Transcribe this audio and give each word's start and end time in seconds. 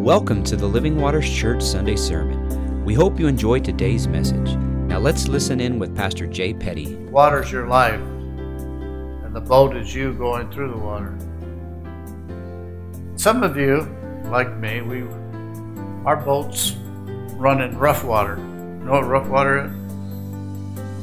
Welcome 0.00 0.42
to 0.44 0.56
the 0.56 0.66
Living 0.66 0.98
Waters 0.98 1.30
Church 1.30 1.62
Sunday 1.62 1.94
Sermon. 1.94 2.82
We 2.86 2.94
hope 2.94 3.20
you 3.20 3.26
enjoy 3.26 3.60
today's 3.60 4.08
message. 4.08 4.56
Now 4.56 4.98
let's 4.98 5.28
listen 5.28 5.60
in 5.60 5.78
with 5.78 5.94
Pastor 5.94 6.26
Jay 6.26 6.54
Petty. 6.54 6.96
Water's 6.96 7.52
your 7.52 7.66
life, 7.66 8.00
and 8.00 9.36
the 9.36 9.42
boat 9.42 9.76
is 9.76 9.94
you 9.94 10.14
going 10.14 10.50
through 10.50 10.70
the 10.70 10.78
water. 10.78 11.14
Some 13.16 13.42
of 13.42 13.58
you, 13.58 13.94
like 14.30 14.56
me, 14.56 14.80
we 14.80 15.02
our 16.06 16.16
boats 16.16 16.76
run 17.36 17.60
in 17.60 17.76
rough 17.76 18.02
water. 18.02 18.38
You 18.38 18.86
know 18.86 18.92
what 18.92 19.06
rough 19.06 19.28
water 19.28 19.66
is? 19.66 19.70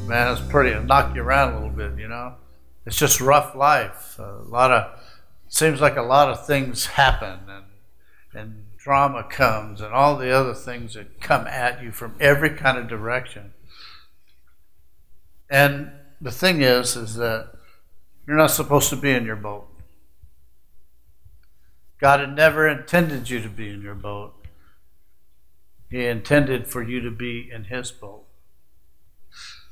Man, 0.08 0.32
it's 0.36 0.42
pretty. 0.50 0.72
It'll 0.72 0.86
knock 0.86 1.16
you 1.16 1.22
around 1.22 1.54
a 1.54 1.58
little 1.58 1.70
bit, 1.70 2.00
you 2.00 2.08
know. 2.08 2.34
It's 2.88 2.98
just 2.98 3.22
rough 3.22 3.54
life. 3.54 4.18
A 4.18 4.42
lot 4.48 4.72
of 4.72 5.00
seems 5.50 5.82
like 5.82 5.98
a 5.98 6.02
lot 6.02 6.30
of 6.30 6.48
things 6.48 6.88
happen, 6.88 7.42
and 7.48 7.66
and 8.34 8.64
drama 8.88 9.22
comes, 9.22 9.82
and 9.82 9.94
all 9.94 10.16
the 10.16 10.32
other 10.32 10.54
things 10.54 10.94
that 10.94 11.20
come 11.20 11.46
at 11.46 11.84
you 11.84 11.92
from 11.92 12.16
every 12.22 12.52
kind 12.52 12.78
of 12.78 12.88
direction. 12.88 13.52
And 15.50 15.92
the 16.22 16.32
thing 16.32 16.62
is, 16.62 16.96
is 16.96 17.16
that 17.16 17.50
you're 18.26 18.38
not 18.38 18.52
supposed 18.52 18.90
to 18.92 18.96
be 18.96 19.12
in 19.12 19.26
your 19.26 19.36
boat. 19.36 19.68
God 22.00 22.22
had 22.22 22.34
never 22.34 22.66
intended 22.66 23.30
you 23.30 23.42
to 23.42 23.50
be 23.50 23.72
in 23.72 23.82
your 23.82 23.94
boat. 23.94 24.34
He 25.92 26.06
intended 26.06 26.66
for 26.66 26.82
you 26.82 27.02
to 27.02 27.12
be 27.12 27.52
in 27.54 27.66
His 27.66 27.92
boat. 27.92 28.24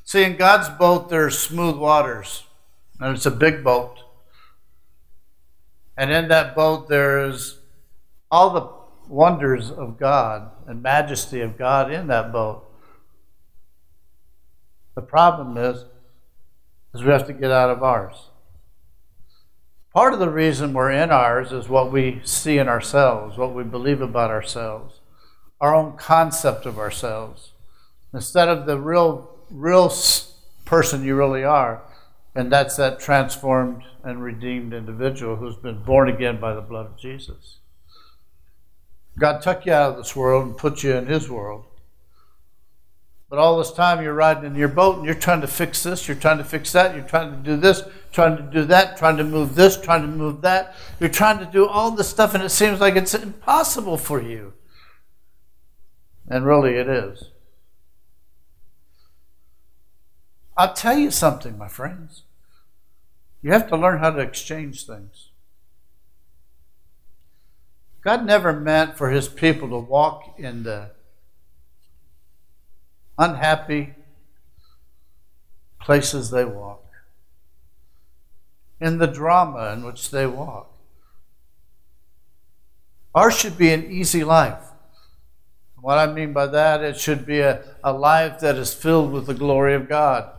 See, 0.04 0.24
in 0.26 0.36
God's 0.36 0.68
boat, 0.68 1.08
there's 1.08 1.40
smooth 1.40 1.78
waters, 1.78 2.44
and 3.00 3.16
it's 3.16 3.26
a 3.26 3.32
big 3.32 3.64
boat. 3.64 4.00
And 5.96 6.12
in 6.12 6.28
that 6.28 6.54
boat, 6.54 6.90
there's 6.90 7.60
all 8.30 8.50
the 8.50 8.85
wonders 9.08 9.72
of 9.72 10.00
God 10.00 10.52
and 10.68 10.82
majesty 10.82 11.42
of 11.42 11.58
God 11.58 11.92
in 11.92 12.08
that 12.08 12.32
boat. 12.32 12.64
The 14.96 15.02
problem 15.02 15.58
is, 15.58 15.86
is 16.94 17.04
we 17.04 17.12
have 17.12 17.28
to 17.28 17.34
get 17.34 17.52
out 17.52 17.70
of 17.70 17.84
ours. 17.84 18.30
Part 19.94 20.14
of 20.14 20.20
the 20.20 20.30
reason 20.30 20.74
we're 20.74 20.92
in 20.92 21.12
ours 21.12 21.52
is 21.52 21.70
what 21.70 21.92
we 21.92 22.22
see 22.24 22.58
in 22.58 22.68
ourselves, 22.68 23.38
what 23.38 23.54
we 23.54 23.64
believe 23.64 24.02
about 24.02 24.30
ourselves, 24.30 25.00
our 25.62 25.74
own 25.74 25.98
concept 25.98 26.66
of 26.66 26.78
ourselves, 26.78 27.52
instead 28.14 28.50
of 28.50 28.66
the 28.66 28.80
real, 28.80 29.30
real 29.50 29.94
person 30.66 31.04
you 31.04 31.16
really 31.16 31.44
are. 31.44 31.82
And 32.34 32.52
that's 32.52 32.76
that 32.76 33.00
transformed 33.00 33.84
and 34.04 34.22
redeemed 34.22 34.74
individual 34.74 35.38
who's 35.38 35.56
been 35.56 35.82
born 35.84 36.10
again 36.10 36.40
by 36.40 36.54
the 36.54 36.62
blood 36.62 36.86
of 36.88 36.98
Jesus. 36.98 37.60
God 39.18 39.42
took 39.42 39.66
you 39.66 39.74
out 39.74 39.92
of 39.92 39.98
this 39.98 40.16
world 40.16 40.46
and 40.46 40.58
put 40.58 40.84
you 40.84 40.94
in 40.94 41.08
His 41.08 41.30
world. 41.30 41.66
But 43.30 43.40
all 43.40 43.58
this 43.58 43.72
time 43.72 44.04
you're 44.04 44.14
riding 44.14 44.46
in 44.46 44.56
your 44.56 44.68
boat 44.68 44.98
and 44.98 45.06
you're 45.06 45.16
trying 45.16 45.42
to 45.42 45.48
fix 45.48 45.84
this, 45.84 46.08
you're 46.08 46.18
trying 46.18 46.38
to 46.38 46.44
fix 46.44 46.72
that, 46.74 46.96
you're 46.96 47.04
trying 47.04 47.32
to 47.32 47.38
do 47.38 47.58
this, 47.58 47.82
trying 48.12 48.38
to 48.38 48.44
do 48.44 48.66
that, 48.66 48.98
trying 48.98 49.18
to 49.18 49.24
move 49.24 49.56
this, 49.56 49.80
trying 49.80 50.02
to 50.02 50.08
move 50.08 50.42
that. 50.42 50.76
You're 51.00 51.10
trying 51.10 51.40
to 51.40 51.46
do 51.46 51.68
all 51.68 51.92
this 51.92 52.08
stuff 52.08 52.36
and 52.36 52.44
it 52.44 52.50
seems 52.50 52.80
like 52.80 52.96
it's 52.96 53.14
impossible 53.14 53.98
for 53.98 54.22
you. 54.22 54.54
And 56.28 56.46
really 56.46 56.76
it 56.76 56.88
is. 56.88 57.32
I'll 60.58 60.74
tell 60.74 60.98
you 60.98 61.12
something, 61.12 61.58
my 61.58 61.68
friends. 61.68 62.24
You 63.42 63.52
have 63.52 63.68
to 63.70 63.78
learn 63.78 64.00
how 64.00 64.12
to 64.12 64.20
exchange 64.20 64.86
things. 64.86 65.25
God 68.06 68.24
never 68.24 68.54
meant 68.54 69.00
for 69.00 69.10
his 69.10 69.28
people 69.28 69.68
to 69.70 69.80
walk 69.80 70.36
in 70.38 70.62
the 70.62 70.92
unhappy 73.18 73.96
places 75.82 76.30
they 76.30 76.46
walk, 76.46 76.86
in 78.80 79.00
the 79.00 79.08
drama 79.08 79.74
in 79.74 79.84
which 79.84 80.12
they 80.12 80.28
walk. 80.28 80.72
Ours 83.16 83.36
should 83.36 83.58
be 83.58 83.72
an 83.72 83.90
easy 83.92 84.24
life. 84.24 84.62
What 85.82 85.98
I 85.98 86.06
mean 86.06 86.32
by 86.32 86.46
that, 86.46 86.84
it 86.84 87.00
should 87.00 87.26
be 87.26 87.40
a, 87.40 87.64
a 87.84 87.92
life 87.92 88.40
that 88.42 88.56
is 88.56 88.72
filled 88.72 89.14
with 89.14 89.26
the 89.26 89.34
glory 89.34 89.74
of 89.74 89.90
God. 89.90 90.30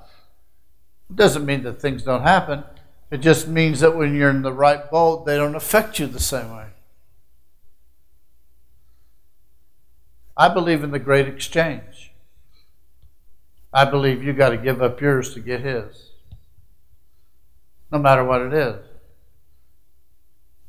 It 1.10 1.16
doesn't 1.16 1.44
mean 1.44 1.64
that 1.64 1.80
things 1.80 2.04
don't 2.04 2.22
happen. 2.22 2.62
It 3.10 3.18
just 3.18 3.48
means 3.48 3.80
that 3.80 3.96
when 3.96 4.14
you're 4.14 4.30
in 4.30 4.42
the 4.42 4.52
right 4.52 4.88
boat, 4.88 5.26
they 5.26 5.36
don't 5.36 5.56
affect 5.56 5.98
you 5.98 6.06
the 6.06 6.20
same 6.20 6.54
way. 6.54 6.66
I 10.36 10.48
believe 10.52 10.84
in 10.84 10.90
the 10.90 10.98
great 10.98 11.26
exchange. 11.26 12.12
I 13.72 13.84
believe 13.86 14.22
you 14.22 14.34
got 14.34 14.50
to 14.50 14.58
give 14.58 14.82
up 14.82 15.00
yours 15.00 15.32
to 15.34 15.40
get 15.40 15.60
his. 15.60 16.10
No 17.90 17.98
matter 17.98 18.22
what 18.22 18.42
it 18.42 18.52
is. 18.52 18.84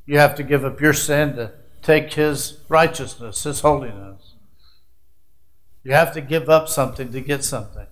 You 0.06 0.20
have 0.20 0.36
to 0.36 0.44
give 0.44 0.64
up 0.64 0.80
your 0.80 0.94
sin 0.94 1.36
to 1.36 1.52
take 1.82 2.14
his 2.14 2.60
righteousness, 2.70 3.44
his 3.44 3.60
holiness. 3.60 4.36
You 5.84 5.92
have 5.92 6.14
to 6.14 6.22
give 6.22 6.50
up 6.50 6.70
something 6.70 7.12
to 7.12 7.20
get 7.20 7.44
something. 7.44 7.88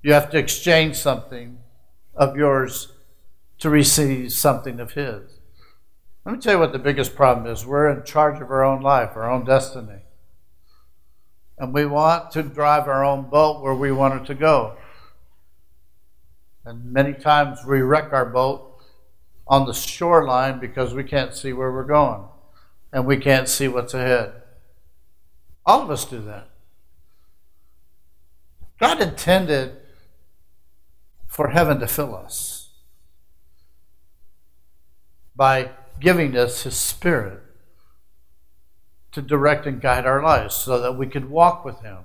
You 0.00 0.12
have 0.12 0.30
to 0.30 0.38
exchange 0.38 0.96
something 0.96 1.58
of 2.14 2.36
yours 2.36 2.92
to 3.58 3.70
receive 3.70 4.32
something 4.32 4.78
of 4.78 4.92
his. 4.92 5.38
Let 6.24 6.34
me 6.34 6.40
tell 6.40 6.54
you 6.54 6.60
what 6.60 6.72
the 6.72 6.78
biggest 6.78 7.16
problem 7.16 7.46
is. 7.46 7.66
We're 7.66 7.88
in 7.88 8.04
charge 8.04 8.40
of 8.40 8.50
our 8.50 8.64
own 8.64 8.80
life, 8.80 9.10
our 9.16 9.28
own 9.28 9.44
destiny 9.44 10.01
and 11.58 11.72
we 11.72 11.86
want 11.86 12.30
to 12.32 12.42
drive 12.42 12.88
our 12.88 13.04
own 13.04 13.28
boat 13.28 13.62
where 13.62 13.74
we 13.74 13.92
want 13.92 14.20
it 14.20 14.26
to 14.26 14.34
go. 14.34 14.76
And 16.64 16.92
many 16.92 17.12
times 17.12 17.60
we 17.66 17.80
wreck 17.80 18.12
our 18.12 18.26
boat 18.26 18.78
on 19.46 19.66
the 19.66 19.74
shoreline 19.74 20.60
because 20.60 20.94
we 20.94 21.04
can't 21.04 21.34
see 21.34 21.52
where 21.52 21.72
we're 21.72 21.84
going 21.84 22.24
and 22.92 23.06
we 23.06 23.16
can't 23.16 23.48
see 23.48 23.68
what's 23.68 23.94
ahead. 23.94 24.32
All 25.64 25.82
of 25.82 25.90
us 25.90 26.04
do 26.04 26.20
that. 26.22 26.48
God 28.78 29.00
intended 29.00 29.76
for 31.26 31.48
heaven 31.48 31.78
to 31.80 31.86
fill 31.86 32.14
us 32.14 32.70
by 35.34 35.70
giving 36.00 36.36
us 36.36 36.64
His 36.64 36.76
Spirit 36.76 37.40
to 39.12 39.22
direct 39.22 39.66
and 39.66 39.80
guide 39.80 40.06
our 40.06 40.22
lives 40.22 40.56
so 40.56 40.80
that 40.80 40.96
we 40.96 41.06
could 41.06 41.30
walk 41.30 41.64
with 41.64 41.80
Him. 41.80 41.98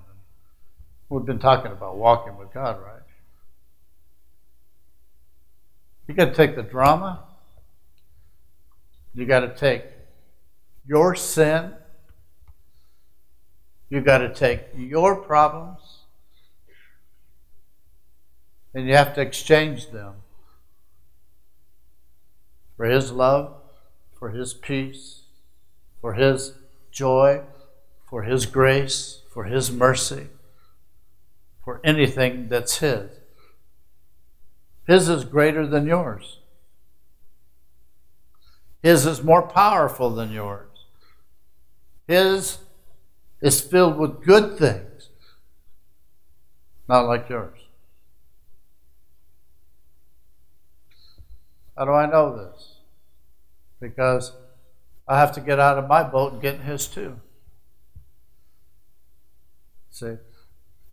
We've 1.09 1.25
been 1.25 1.39
talking 1.39 1.71
about 1.71 1.97
walking 1.97 2.37
with 2.37 2.53
God, 2.53 2.81
right? 2.81 3.01
You 6.07 6.13
got 6.13 6.25
to 6.25 6.33
take 6.33 6.55
the 6.55 6.63
drama, 6.63 7.23
you 9.13 9.25
got 9.25 9.41
to 9.41 9.55
take 9.55 9.83
your 10.85 11.15
sin, 11.15 11.73
you 13.89 14.01
got 14.01 14.19
to 14.19 14.33
take 14.33 14.61
your 14.75 15.15
problems, 15.15 15.99
and 18.73 18.87
you 18.87 18.95
have 18.95 19.13
to 19.15 19.21
exchange 19.21 19.91
them 19.91 20.15
for 22.75 22.85
His 22.85 23.11
love, 23.11 23.55
for 24.17 24.29
His 24.29 24.53
peace, 24.53 25.23
for 25.99 26.13
His 26.13 26.53
joy, 26.97 27.41
for 28.09 28.23
His 28.23 28.47
grace, 28.47 29.21
for 29.29 29.43
His 29.43 29.71
mercy, 29.71 30.27
for 31.63 31.79
anything 31.83 32.49
that's 32.49 32.79
His. 32.79 33.11
His 34.87 35.07
is 35.07 35.23
greater 35.23 35.67
than 35.67 35.85
yours. 35.85 36.39
His 38.81 39.05
is 39.05 39.21
more 39.21 39.43
powerful 39.43 40.09
than 40.09 40.31
yours. 40.31 40.69
His 42.07 42.59
is 43.41 43.61
filled 43.61 43.97
with 43.97 44.23
good 44.25 44.57
things, 44.57 45.09
not 46.87 47.05
like 47.05 47.29
yours. 47.29 47.59
How 51.77 51.85
do 51.85 51.91
I 51.91 52.07
know 52.07 52.35
this? 52.35 52.77
Because 53.79 54.31
I 55.07 55.19
have 55.19 55.31
to 55.33 55.41
get 55.41 55.59
out 55.59 55.77
of 55.77 55.87
my 55.87 56.03
boat 56.03 56.33
and 56.33 56.41
get 56.41 56.55
in 56.55 56.61
his 56.61 56.87
too. 56.87 57.19
See, 59.89 60.17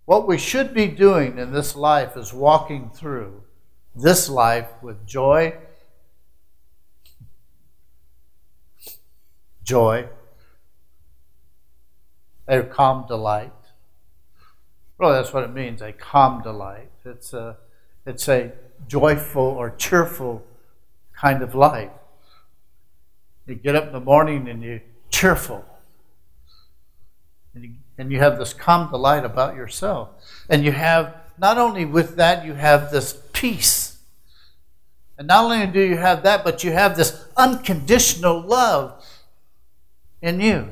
what 0.05 0.27
we 0.27 0.39
should 0.39 0.73
be 0.73 0.87
doing 0.87 1.39
in 1.39 1.53
this 1.53 1.75
life 1.75 2.17
is 2.17 2.33
walking 2.33 2.91
through 2.91 3.43
this 3.95 4.29
life 4.29 4.69
with 4.83 5.07
joy, 5.07 5.55
joy, 9.63 10.09
a 12.47 12.63
calm 12.63 13.07
delight. 13.07 13.53
Really, 14.99 15.15
that's 15.15 15.33
what 15.33 15.45
it 15.45 15.53
means 15.53 15.83
a 15.83 15.93
calm 15.93 16.43
delight. 16.43 16.91
It's 17.05 17.33
a, 17.33 17.57
it's 18.07 18.29
a 18.29 18.53
joyful 18.87 19.43
or 19.43 19.71
cheerful 19.71 20.45
kind 21.15 21.43
of 21.43 21.55
life. 21.55 21.91
You 23.47 23.55
get 23.55 23.77
up 23.77 23.87
in 23.87 23.93
the 23.93 24.01
morning 24.01 24.49
and 24.49 24.63
you're 24.63 24.83
cheerful. 25.11 25.65
And 27.55 27.65
you, 27.65 27.71
and 27.99 28.11
you 28.11 28.19
have 28.19 28.39
this 28.39 28.53
calm 28.53 28.91
delight 28.91 29.25
about 29.25 29.55
yourself. 29.55 30.09
And 30.49 30.65
you 30.65 30.73
have, 30.73 31.15
not 31.39 31.59
only 31.59 31.85
with 31.85 32.17
that, 32.17 32.45
you 32.45 32.55
have 32.55 32.91
this 32.91 33.21
peace. 33.33 33.99
And 35.17 35.29
not 35.29 35.45
only 35.45 35.67
do 35.67 35.81
you 35.81 35.97
have 35.97 36.23
that, 36.25 36.43
but 36.43 36.65
you 36.65 36.73
have 36.73 36.97
this 36.97 37.25
unconditional 37.37 38.41
love 38.41 39.05
in 40.21 40.41
you. 40.41 40.71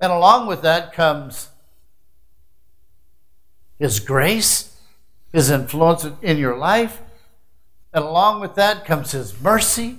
And 0.00 0.12
along 0.12 0.46
with 0.46 0.62
that 0.62 0.92
comes 0.92 1.48
His 3.78 4.00
grace, 4.00 4.76
His 5.32 5.50
influence 5.50 6.06
in 6.20 6.38
your 6.38 6.56
life. 6.56 7.00
And 7.92 8.04
along 8.04 8.40
with 8.40 8.54
that 8.56 8.84
comes 8.84 9.12
His 9.12 9.40
mercy, 9.40 9.98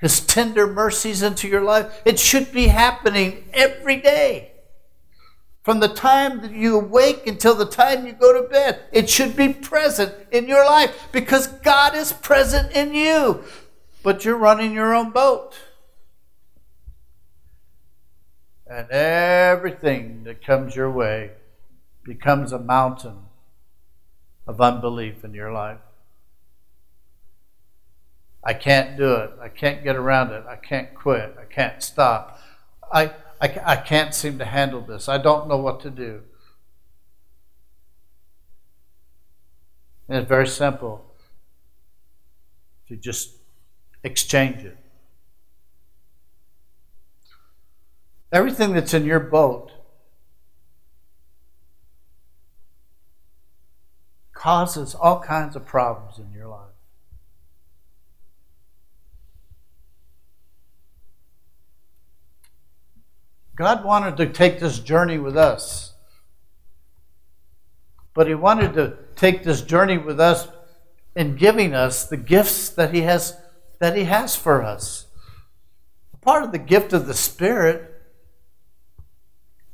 his 0.00 0.20
tender 0.20 0.66
mercies 0.66 1.22
into 1.22 1.48
your 1.48 1.62
life. 1.62 2.00
It 2.04 2.18
should 2.18 2.52
be 2.52 2.68
happening 2.68 3.48
every 3.52 3.96
day. 3.96 4.52
From 5.62 5.80
the 5.80 5.88
time 5.88 6.40
that 6.40 6.52
you 6.52 6.78
awake 6.78 7.26
until 7.26 7.54
the 7.54 7.66
time 7.66 8.06
you 8.06 8.12
go 8.12 8.32
to 8.32 8.48
bed, 8.48 8.80
it 8.90 9.10
should 9.10 9.36
be 9.36 9.52
present 9.52 10.14
in 10.30 10.48
your 10.48 10.64
life 10.64 11.08
because 11.12 11.46
God 11.46 11.94
is 11.94 12.12
present 12.12 12.72
in 12.72 12.94
you. 12.94 13.44
But 14.02 14.24
you're 14.24 14.38
running 14.38 14.72
your 14.72 14.94
own 14.94 15.10
boat. 15.10 15.58
And 18.66 18.88
everything 18.90 20.24
that 20.24 20.44
comes 20.44 20.76
your 20.76 20.90
way 20.90 21.32
becomes 22.04 22.52
a 22.52 22.58
mountain 22.58 23.18
of 24.46 24.60
unbelief 24.60 25.24
in 25.24 25.34
your 25.34 25.52
life. 25.52 25.80
I 28.42 28.54
can't 28.54 28.96
do 28.96 29.14
it. 29.14 29.30
I 29.40 29.48
can't 29.48 29.82
get 29.82 29.96
around 29.96 30.32
it. 30.32 30.44
I 30.48 30.56
can't 30.56 30.94
quit. 30.94 31.36
I 31.40 31.44
can't 31.44 31.82
stop. 31.82 32.40
I, 32.92 33.12
I, 33.40 33.60
I 33.64 33.76
can't 33.76 34.14
seem 34.14 34.38
to 34.38 34.44
handle 34.44 34.80
this. 34.80 35.08
I 35.08 35.18
don't 35.18 35.48
know 35.48 35.58
what 35.58 35.80
to 35.80 35.90
do. 35.90 36.22
And 40.08 40.18
it's 40.18 40.28
very 40.28 40.46
simple. 40.46 41.04
To 42.88 42.96
just 42.96 43.32
exchange 44.02 44.64
it. 44.64 44.78
Everything 48.32 48.72
that's 48.72 48.94
in 48.94 49.04
your 49.04 49.20
boat 49.20 49.72
causes 54.32 54.94
all 54.94 55.20
kinds 55.20 55.56
of 55.56 55.66
problems 55.66 56.18
in 56.18 56.30
your 56.32 56.46
life. 56.48 56.67
God 63.58 63.84
wanted 63.84 64.16
to 64.18 64.26
take 64.32 64.60
this 64.60 64.78
journey 64.78 65.18
with 65.18 65.36
us. 65.36 65.94
But 68.14 68.28
He 68.28 68.34
wanted 68.34 68.74
to 68.74 68.96
take 69.16 69.42
this 69.42 69.62
journey 69.62 69.98
with 69.98 70.20
us 70.20 70.46
in 71.16 71.34
giving 71.34 71.74
us 71.74 72.04
the 72.04 72.16
gifts 72.16 72.68
that 72.68 72.94
He 72.94 73.00
has 73.00 73.36
that 73.80 73.96
He 73.96 74.04
has 74.04 74.36
for 74.36 74.62
us. 74.62 75.06
Part 76.20 76.44
of 76.44 76.52
the 76.52 76.58
gift 76.58 76.92
of 76.92 77.08
the 77.08 77.14
Spirit 77.14 78.00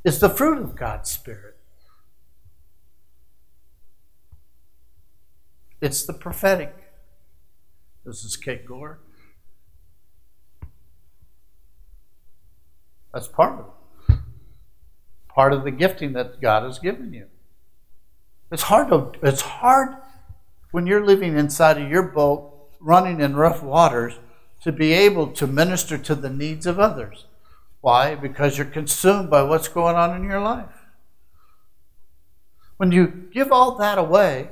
is 0.03 0.19
the 0.19 0.29
fruit 0.29 0.57
of 0.57 0.75
God's 0.75 1.11
Spirit. 1.11 1.55
It's 5.79 6.03
the 6.03 6.13
prophetic. 6.13 6.73
This 8.03 8.23
is 8.23 8.35
Kate 8.35 8.65
Gore. 8.65 8.99
That's 13.15 13.29
part 13.29 13.59
of 13.59 13.65
it. 14.09 14.17
Part 15.29 15.53
of 15.53 15.63
the 15.63 15.71
gifting 15.71 16.11
that 16.13 16.41
God 16.41 16.63
has 16.63 16.79
given 16.79 17.13
you. 17.13 17.27
It's 18.51 18.63
hard 18.63 18.89
to, 18.89 19.13
it's 19.23 19.39
hard 19.39 19.95
when 20.71 20.85
you're 20.85 21.05
living 21.05 21.37
inside 21.37 21.81
of 21.81 21.89
your 21.89 22.03
boat, 22.03 22.51
running 22.81 23.21
in 23.21 23.37
rough 23.37 23.63
waters, 23.63 24.19
to 24.63 24.73
be 24.73 24.91
able 24.91 25.27
to 25.27 25.47
minister 25.47 25.97
to 25.97 26.13
the 26.13 26.29
needs 26.29 26.65
of 26.65 26.77
others. 26.77 27.25
Why? 27.79 28.15
Because 28.15 28.57
you're 28.57 28.67
consumed 28.67 29.29
by 29.29 29.43
what's 29.43 29.69
going 29.69 29.95
on 29.95 30.13
in 30.13 30.25
your 30.25 30.41
life. 30.41 30.65
When 32.75 32.91
you 32.91 33.29
give 33.31 33.49
all 33.49 33.77
that 33.77 33.97
away, 33.97 34.49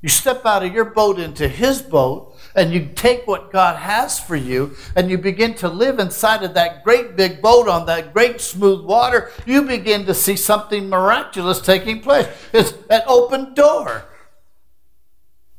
you 0.00 0.08
step 0.08 0.44
out 0.44 0.64
of 0.64 0.74
your 0.74 0.86
boat 0.86 1.20
into 1.20 1.46
His 1.46 1.80
boat, 1.80 2.31
and 2.54 2.72
you 2.72 2.90
take 2.94 3.26
what 3.26 3.52
God 3.52 3.76
has 3.76 4.20
for 4.20 4.36
you, 4.36 4.76
and 4.94 5.10
you 5.10 5.18
begin 5.18 5.54
to 5.54 5.68
live 5.68 5.98
inside 5.98 6.42
of 6.42 6.54
that 6.54 6.84
great 6.84 7.16
big 7.16 7.40
boat 7.40 7.68
on 7.68 7.86
that 7.86 8.12
great 8.12 8.40
smooth 8.40 8.84
water. 8.84 9.30
You 9.46 9.62
begin 9.62 10.06
to 10.06 10.14
see 10.14 10.36
something 10.36 10.88
miraculous 10.88 11.60
taking 11.60 12.00
place. 12.00 12.28
It's 12.52 12.74
an 12.90 13.02
open 13.06 13.54
door. 13.54 14.04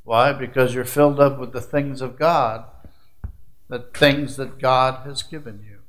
Why? 0.04 0.34
Because 0.34 0.76
you're 0.76 0.86
filled 0.86 1.20
up 1.20 1.40
with 1.40 1.54
the 1.54 1.62
things 1.62 2.02
of 2.02 2.20
God, 2.20 2.66
the 3.70 3.80
things 3.80 4.36
that 4.36 4.60
God 4.60 5.06
has 5.06 5.24
given 5.24 5.64
you. 5.66 5.80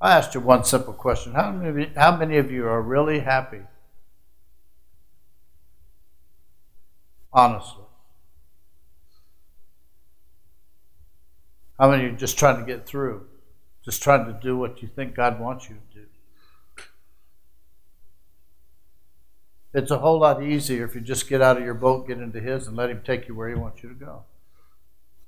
I 0.00 0.16
asked 0.16 0.34
you 0.34 0.40
one 0.40 0.64
simple 0.64 0.92
question. 0.92 1.32
How 1.34 1.52
many, 1.52 1.90
how 1.96 2.16
many 2.16 2.36
of 2.36 2.50
you 2.50 2.66
are 2.66 2.82
really 2.82 3.20
happy? 3.20 3.60
Honestly. 7.32 7.84
How 11.78 11.90
many 11.90 12.04
are 12.04 12.12
just 12.12 12.38
trying 12.38 12.60
to 12.60 12.66
get 12.66 12.86
through? 12.86 13.26
Just 13.84 14.02
trying 14.02 14.26
to 14.26 14.38
do 14.40 14.56
what 14.56 14.82
you 14.82 14.88
think 14.88 15.14
God 15.14 15.40
wants 15.40 15.68
you 15.68 15.76
to 15.76 15.98
do? 15.98 16.06
It's 19.74 19.90
a 19.90 19.98
whole 19.98 20.20
lot 20.20 20.42
easier 20.42 20.84
if 20.84 20.94
you 20.94 21.00
just 21.00 21.28
get 21.28 21.40
out 21.40 21.56
of 21.56 21.64
your 21.64 21.74
boat, 21.74 22.06
get 22.06 22.18
into 22.18 22.40
His, 22.40 22.66
and 22.66 22.76
let 22.76 22.90
Him 22.90 23.00
take 23.02 23.26
you 23.26 23.34
where 23.34 23.48
He 23.48 23.54
wants 23.54 23.82
you 23.82 23.88
to 23.88 23.94
go. 23.94 24.24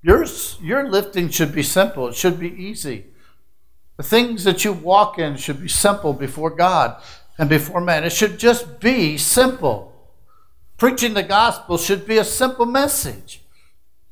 Yours, 0.03 0.59
your 0.61 0.89
lifting 0.89 1.31
should 1.31 1.55
be 1.55 1.63
simple, 1.63 2.09
it 2.09 2.15
should 2.15 2.39
be 2.39 2.51
easy. 2.51 3.07
The 3.97 4.03
things 4.03 4.45
that 4.45 4.65
you 4.65 4.73
walk 4.73 5.19
in 5.19 5.37
should 5.37 5.63
be 5.63 5.69
simple 5.69 6.13
before 6.13 6.51
God 6.51 7.03
and 7.39 7.49
before 7.49 7.81
man. 7.81 8.05
It 8.05 8.13
should 8.13 8.39
just 8.39 8.81
be 8.81 9.17
simple. 9.17 9.94
Preaching 10.85 11.15
the 11.15 11.23
gospel 11.23 11.79
should 11.79 12.07
be 12.07 12.19
a 12.19 12.25
simple 12.25 12.67
message. 12.67 13.41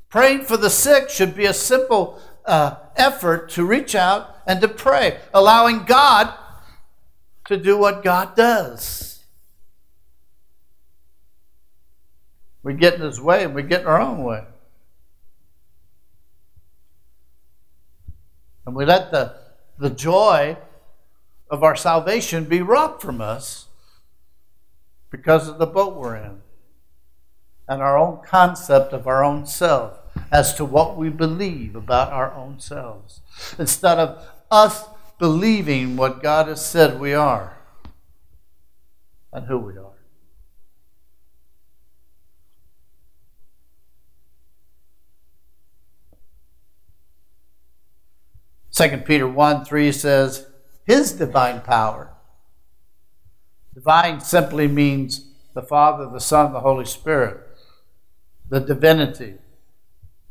Praying 0.08 0.46
for 0.46 0.56
the 0.56 0.70
sick 0.70 1.10
should 1.10 1.36
be 1.36 1.44
a 1.44 1.52
simple 1.52 2.18
uh, 2.46 2.76
effort 2.96 3.50
to 3.50 3.66
reach 3.66 3.94
out 3.94 4.38
and 4.46 4.58
to 4.62 4.68
pray, 4.68 5.20
allowing 5.34 5.84
God 5.84 6.32
to 7.44 7.58
do 7.58 7.76
what 7.76 8.02
God 8.02 8.34
does. 8.34 9.22
We 12.62 12.72
get 12.72 12.94
in 12.94 13.02
His 13.02 13.20
way 13.20 13.44
and 13.44 13.54
we 13.54 13.64
get 13.64 13.82
in 13.82 13.86
our 13.86 14.00
own 14.00 14.22
way. 14.22 14.44
And 18.64 18.74
we 18.74 18.86
let 18.86 19.10
the 19.10 19.36
the 19.78 19.90
joy 19.90 20.56
of 21.50 21.62
our 21.62 21.76
salvation 21.76 22.46
be 22.46 22.62
robbed 22.62 23.02
from 23.02 23.20
us 23.20 23.66
because 25.10 25.48
of 25.48 25.58
the 25.58 25.66
boat 25.66 25.96
we're 25.96 26.16
in 26.16 26.41
and 27.72 27.80
our 27.80 27.96
own 27.96 28.20
concept 28.22 28.92
of 28.92 29.06
our 29.06 29.24
own 29.24 29.46
self 29.46 29.98
as 30.30 30.52
to 30.54 30.64
what 30.64 30.96
we 30.96 31.08
believe 31.08 31.74
about 31.74 32.12
our 32.12 32.32
own 32.34 32.60
selves 32.60 33.20
instead 33.58 33.98
of 33.98 34.22
us 34.50 34.84
believing 35.18 35.96
what 35.96 36.22
God 36.22 36.48
has 36.48 36.64
said 36.64 37.00
we 37.00 37.14
are 37.14 37.56
and 39.32 39.46
who 39.46 39.56
we 39.56 39.72
are. 39.78 39.88
2 48.72 48.98
Peter 48.98 49.28
1 49.28 49.64
3 49.64 49.92
says, 49.92 50.46
His 50.84 51.12
divine 51.12 51.60
power. 51.62 52.10
Divine 53.74 54.20
simply 54.20 54.68
means 54.68 55.26
the 55.54 55.62
Father, 55.62 56.08
the 56.10 56.20
Son, 56.20 56.52
the 56.52 56.60
Holy 56.60 56.84
Spirit. 56.84 57.51
The 58.52 58.60
divinity, 58.60 59.36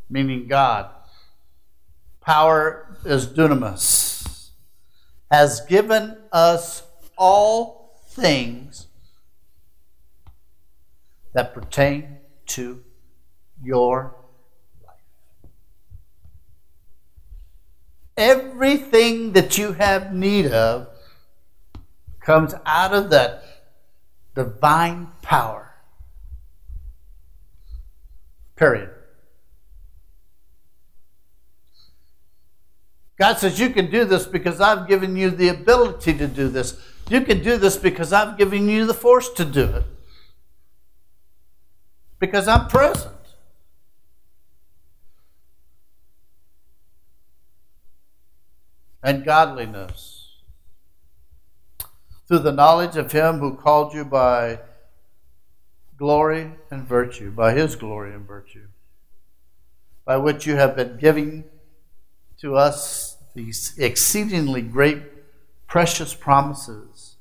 meaning 0.07 0.47
God. 0.47 0.91
Power 2.21 2.95
is 3.03 3.25
dunamis. 3.25 4.51
Has 5.31 5.61
given 5.61 6.19
us 6.31 6.83
all 7.17 7.99
things 8.09 8.85
that 11.33 11.55
pertain 11.55 12.17
to 12.45 12.83
your 13.63 14.15
life. 14.85 15.49
Everything 18.15 19.31
that 19.31 19.57
you 19.57 19.73
have 19.73 20.13
need 20.13 20.45
of 20.45 20.89
comes 22.23 22.53
out 22.67 22.93
of 22.93 23.09
that 23.09 23.43
divine 24.35 25.07
power. 25.23 25.70
Period. 28.61 28.91
God 33.17 33.39
says, 33.39 33.59
You 33.59 33.71
can 33.71 33.89
do 33.89 34.05
this 34.05 34.27
because 34.27 34.61
I've 34.61 34.87
given 34.87 35.17
you 35.17 35.31
the 35.31 35.47
ability 35.47 36.15
to 36.19 36.27
do 36.27 36.47
this. 36.47 36.79
You 37.09 37.21
can 37.21 37.41
do 37.41 37.57
this 37.57 37.75
because 37.75 38.13
I've 38.13 38.37
given 38.37 38.69
you 38.69 38.85
the 38.85 38.93
force 38.93 39.29
to 39.29 39.45
do 39.45 39.63
it. 39.63 39.83
Because 42.19 42.47
I'm 42.47 42.67
present. 42.67 43.15
And 49.01 49.25
godliness. 49.25 50.37
Through 52.27 52.39
the 52.39 52.51
knowledge 52.51 52.95
of 52.95 53.11
Him 53.11 53.39
who 53.39 53.55
called 53.55 53.95
you 53.95 54.05
by 54.05 54.59
glory 56.01 56.51
and 56.71 56.87
virtue, 56.87 57.29
by 57.29 57.53
His 57.53 57.75
glory 57.75 58.11
and 58.11 58.27
virtue, 58.27 58.65
by 60.03 60.17
which 60.17 60.47
you 60.47 60.55
have 60.55 60.75
been 60.75 60.97
giving 60.97 61.43
to 62.39 62.55
us 62.55 63.17
these 63.35 63.77
exceedingly 63.77 64.63
great, 64.63 65.03
precious 65.67 66.15
promises, 66.15 67.17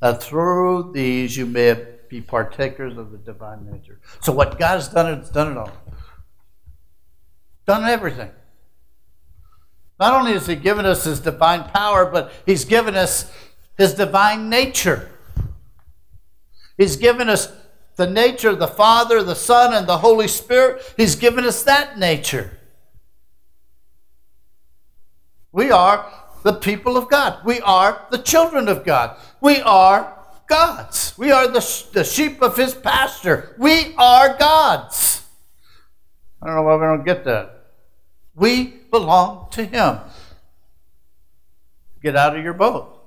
that 0.00 0.22
through 0.22 0.90
these 0.94 1.36
you 1.36 1.44
may 1.44 1.84
be 2.08 2.22
partakers 2.22 2.96
of 2.96 3.12
the 3.12 3.18
divine 3.18 3.70
nature. 3.70 4.00
So, 4.22 4.32
what 4.32 4.58
God 4.58 4.76
has 4.76 4.88
done, 4.88 5.18
it's 5.18 5.28
done 5.28 5.52
it 5.52 5.58
all. 5.58 5.72
Done 7.66 7.84
everything. 7.84 8.30
Not 10.00 10.14
only 10.14 10.32
has 10.32 10.46
He 10.46 10.56
given 10.56 10.86
us 10.86 11.04
His 11.04 11.20
divine 11.20 11.64
power, 11.64 12.06
but 12.06 12.32
He's 12.46 12.64
given 12.64 12.94
us 12.94 13.30
His 13.76 13.92
divine 13.92 14.48
nature. 14.48 15.10
He's 16.78 16.96
given 16.96 17.28
us 17.28 17.52
the 17.98 18.08
nature 18.08 18.50
of 18.50 18.60
the 18.60 18.68
Father, 18.68 19.24
the 19.24 19.34
Son, 19.34 19.74
and 19.74 19.86
the 19.86 19.98
Holy 19.98 20.28
Spirit. 20.28 20.94
He's 20.96 21.16
given 21.16 21.44
us 21.44 21.64
that 21.64 21.98
nature. 21.98 22.56
We 25.50 25.72
are 25.72 26.08
the 26.44 26.52
people 26.52 26.96
of 26.96 27.10
God. 27.10 27.44
We 27.44 27.60
are 27.60 28.06
the 28.12 28.18
children 28.18 28.68
of 28.68 28.84
God. 28.84 29.16
We 29.40 29.60
are 29.62 30.16
God's. 30.46 31.18
We 31.18 31.32
are 31.32 31.48
the, 31.48 31.88
the 31.92 32.04
sheep 32.04 32.40
of 32.40 32.56
His 32.56 32.72
pasture. 32.72 33.56
We 33.58 33.94
are 33.98 34.38
God's. 34.38 35.24
I 36.40 36.46
don't 36.46 36.54
know 36.54 36.62
why 36.62 36.76
we 36.76 36.82
don't 36.82 37.04
get 37.04 37.24
that. 37.24 37.64
We 38.36 38.66
belong 38.92 39.48
to 39.50 39.64
Him. 39.64 39.98
Get 42.00 42.14
out 42.14 42.38
of 42.38 42.44
your 42.44 42.54
boat. 42.54 42.97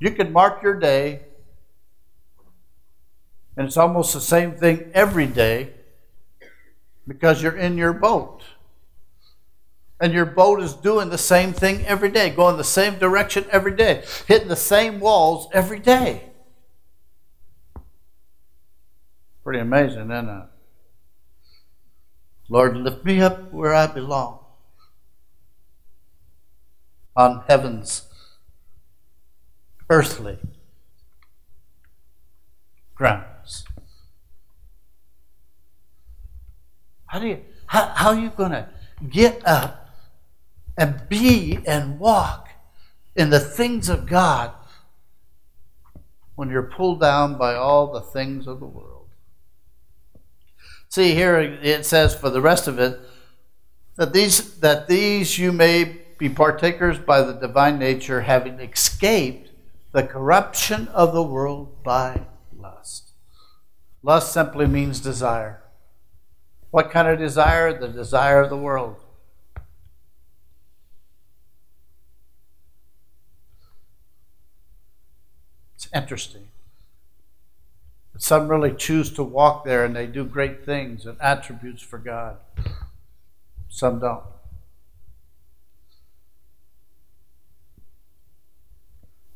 You 0.00 0.12
can 0.12 0.32
mark 0.32 0.62
your 0.62 0.78
day 0.78 1.22
and 3.58 3.66
it's 3.66 3.76
almost 3.76 4.14
the 4.14 4.20
same 4.20 4.52
thing 4.52 4.88
every 4.94 5.26
day 5.26 5.72
because 7.08 7.42
you're 7.42 7.56
in 7.56 7.76
your 7.76 7.92
boat. 7.92 8.42
And 10.00 10.12
your 10.12 10.26
boat 10.26 10.62
is 10.62 10.74
doing 10.74 11.08
the 11.08 11.18
same 11.18 11.52
thing 11.52 11.84
every 11.84 12.10
day, 12.10 12.30
going 12.30 12.56
the 12.56 12.62
same 12.62 13.00
direction 13.00 13.46
every 13.50 13.74
day, 13.74 14.04
hitting 14.28 14.46
the 14.46 14.54
same 14.54 15.00
walls 15.00 15.48
every 15.52 15.80
day. 15.80 16.30
Pretty 19.42 19.58
amazing, 19.58 20.12
isn't 20.12 20.28
it? 20.28 20.44
Lord, 22.48 22.76
lift 22.76 23.04
me 23.04 23.20
up 23.20 23.52
where 23.52 23.74
I 23.74 23.88
belong 23.88 24.38
on 27.16 27.42
heaven's 27.48 28.07
earthly 29.90 30.38
grounds. 32.94 33.64
How 37.06 37.18
do 37.18 37.28
you 37.28 37.40
how, 37.66 37.86
how 37.94 38.08
are 38.10 38.18
you 38.18 38.30
going 38.30 38.52
to 38.52 38.68
get 39.08 39.46
up 39.46 39.90
and 40.76 41.08
be 41.08 41.58
and 41.66 41.98
walk 41.98 42.48
in 43.14 43.30
the 43.30 43.40
things 43.40 43.88
of 43.88 44.06
God 44.06 44.52
when 46.34 46.48
you're 46.48 46.62
pulled 46.62 47.00
down 47.00 47.36
by 47.36 47.54
all 47.54 47.92
the 47.92 48.00
things 48.00 48.46
of 48.46 48.60
the 48.60 48.66
world? 48.66 49.08
See 50.88 51.14
here 51.14 51.38
it 51.38 51.84
says 51.86 52.14
for 52.14 52.30
the 52.30 52.40
rest 52.40 52.66
of 52.66 52.78
it 52.78 52.98
that 53.96 54.12
these 54.12 54.58
that 54.60 54.88
these 54.88 55.38
you 55.38 55.52
may 55.52 56.00
be 56.18 56.28
partakers 56.28 56.98
by 56.98 57.20
the 57.20 57.34
divine 57.34 57.78
nature 57.78 58.22
having 58.22 58.58
escaped 58.60 59.47
the 59.92 60.02
corruption 60.02 60.88
of 60.88 61.12
the 61.12 61.22
world 61.22 61.82
by 61.82 62.22
lust. 62.56 63.12
Lust 64.02 64.32
simply 64.32 64.66
means 64.66 65.00
desire. 65.00 65.62
What 66.70 66.90
kind 66.90 67.08
of 67.08 67.18
desire? 67.18 67.78
The 67.78 67.88
desire 67.88 68.42
of 68.42 68.50
the 68.50 68.56
world. 68.56 68.96
It's 75.76 75.88
interesting. 75.94 76.48
Some 78.18 78.48
really 78.48 78.74
choose 78.74 79.12
to 79.12 79.22
walk 79.22 79.64
there 79.64 79.84
and 79.84 79.94
they 79.94 80.06
do 80.06 80.24
great 80.24 80.64
things 80.66 81.06
and 81.06 81.16
attributes 81.20 81.82
for 81.82 81.98
God. 81.98 82.36
Some 83.68 84.00
don't. 84.00 84.24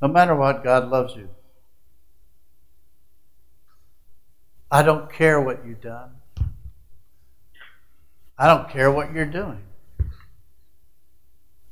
No 0.03 0.09
matter 0.09 0.35
what, 0.35 0.65
God 0.65 0.91
loves 0.91 1.15
you. 1.15 1.29
I 4.69 4.83
don't 4.83 5.13
care 5.13 5.41
what 5.41 5.65
you've 5.65 5.81
done. 5.81 6.17
I 8.37 8.49
don't 8.49 8.69
care 8.69 8.91
what 8.91 9.13
you're 9.13 9.25
doing. 9.25 9.63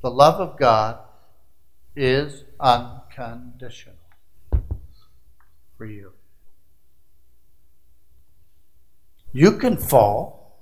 The 0.00 0.10
love 0.10 0.40
of 0.40 0.56
God 0.58 1.00
is 1.96 2.44
unconditional 2.60 3.96
for 5.76 5.86
you. 5.86 6.12
You 9.32 9.52
can 9.58 9.76
fall, 9.76 10.60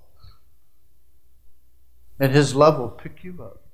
and 2.18 2.32
His 2.32 2.54
love 2.54 2.78
will 2.78 2.88
pick 2.88 3.22
you 3.22 3.42
up. 3.42 3.67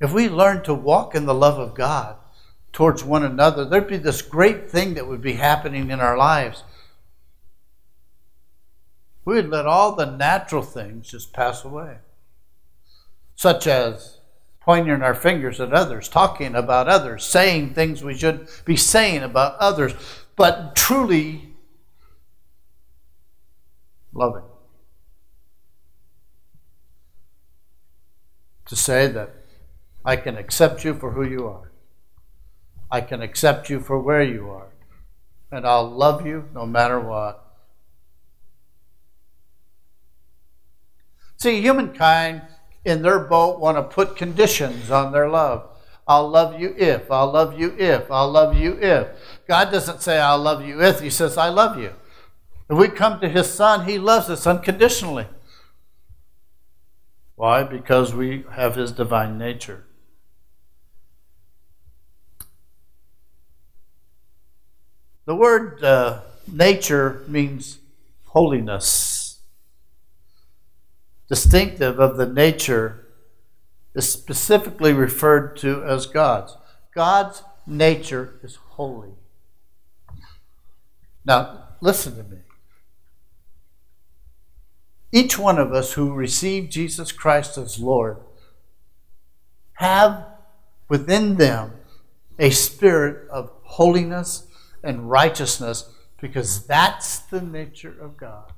If 0.00 0.12
we 0.12 0.28
learn 0.28 0.62
to 0.64 0.74
walk 0.74 1.14
in 1.14 1.26
the 1.26 1.34
love 1.34 1.58
of 1.58 1.74
God 1.74 2.16
towards 2.72 3.02
one 3.02 3.24
another, 3.24 3.64
there'd 3.64 3.88
be 3.88 3.96
this 3.96 4.22
great 4.22 4.70
thing 4.70 4.94
that 4.94 5.08
would 5.08 5.22
be 5.22 5.34
happening 5.34 5.90
in 5.90 6.00
our 6.00 6.16
lives 6.16 6.62
we 9.28 9.34
would 9.34 9.50
let 9.50 9.66
all 9.66 9.94
the 9.94 10.06
natural 10.06 10.62
things 10.62 11.10
just 11.10 11.34
pass 11.34 11.62
away, 11.62 11.98
such 13.36 13.66
as 13.66 14.20
pointing 14.58 15.02
our 15.02 15.14
fingers 15.14 15.60
at 15.60 15.70
others, 15.70 16.08
talking 16.08 16.54
about 16.54 16.88
others, 16.88 17.26
saying 17.26 17.74
things 17.74 18.02
we 18.02 18.16
should 18.16 18.48
be 18.64 18.74
saying 18.74 19.22
about 19.22 19.54
others, 19.58 19.92
but 20.34 20.74
truly 20.74 21.52
loving. 24.14 24.44
To 28.68 28.76
say 28.76 29.08
that 29.08 29.37
I 30.08 30.16
can 30.16 30.38
accept 30.38 30.86
you 30.86 30.94
for 30.94 31.10
who 31.10 31.22
you 31.22 31.46
are. 31.48 31.70
I 32.90 33.02
can 33.02 33.20
accept 33.20 33.68
you 33.68 33.78
for 33.78 33.98
where 33.98 34.22
you 34.22 34.48
are. 34.48 34.68
And 35.52 35.66
I'll 35.66 35.86
love 35.86 36.26
you 36.26 36.48
no 36.54 36.64
matter 36.64 36.98
what. 36.98 37.44
See, 41.36 41.60
humankind 41.60 42.40
in 42.86 43.02
their 43.02 43.18
boat 43.18 43.60
want 43.60 43.76
to 43.76 43.82
put 43.82 44.16
conditions 44.16 44.90
on 44.90 45.12
their 45.12 45.28
love. 45.28 45.68
I'll 46.06 46.26
love 46.26 46.58
you 46.58 46.74
if, 46.78 47.10
I'll 47.10 47.30
love 47.30 47.60
you 47.60 47.76
if, 47.78 48.10
I'll 48.10 48.30
love 48.30 48.56
you 48.56 48.78
if. 48.80 49.08
God 49.46 49.70
doesn't 49.70 50.00
say, 50.00 50.18
I'll 50.18 50.38
love 50.38 50.64
you 50.64 50.80
if, 50.80 51.00
He 51.00 51.10
says, 51.10 51.36
I 51.36 51.50
love 51.50 51.78
you. 51.78 51.92
If 52.70 52.78
we 52.78 52.88
come 52.88 53.20
to 53.20 53.28
His 53.28 53.52
Son, 53.52 53.84
He 53.84 53.98
loves 53.98 54.30
us 54.30 54.46
unconditionally. 54.46 55.26
Why? 57.34 57.62
Because 57.62 58.14
we 58.14 58.46
have 58.52 58.74
His 58.74 58.90
divine 58.90 59.36
nature. 59.36 59.84
The 65.28 65.34
word 65.34 65.84
uh, 65.84 66.22
nature 66.50 67.22
means 67.28 67.80
holiness 68.28 69.40
distinctive 71.28 72.00
of 72.00 72.16
the 72.16 72.24
nature 72.24 73.04
is 73.94 74.10
specifically 74.10 74.94
referred 74.94 75.58
to 75.58 75.84
as 75.84 76.06
God's. 76.06 76.56
God's 76.94 77.42
nature 77.66 78.40
is 78.42 78.56
holy. 78.70 79.10
Now, 81.26 81.64
listen 81.82 82.16
to 82.16 82.22
me. 82.22 82.38
Each 85.12 85.38
one 85.38 85.58
of 85.58 85.74
us 85.74 85.92
who 85.92 86.14
received 86.14 86.72
Jesus 86.72 87.12
Christ 87.12 87.58
as 87.58 87.78
Lord 87.78 88.16
have 89.74 90.24
within 90.88 91.36
them 91.36 91.72
a 92.38 92.48
spirit 92.48 93.28
of 93.28 93.52
holiness 93.64 94.47
and 94.88 95.10
righteousness 95.10 95.84
because 96.18 96.66
that's 96.66 97.18
the 97.18 97.42
nature 97.42 97.94
of 98.00 98.16
God. 98.16 98.52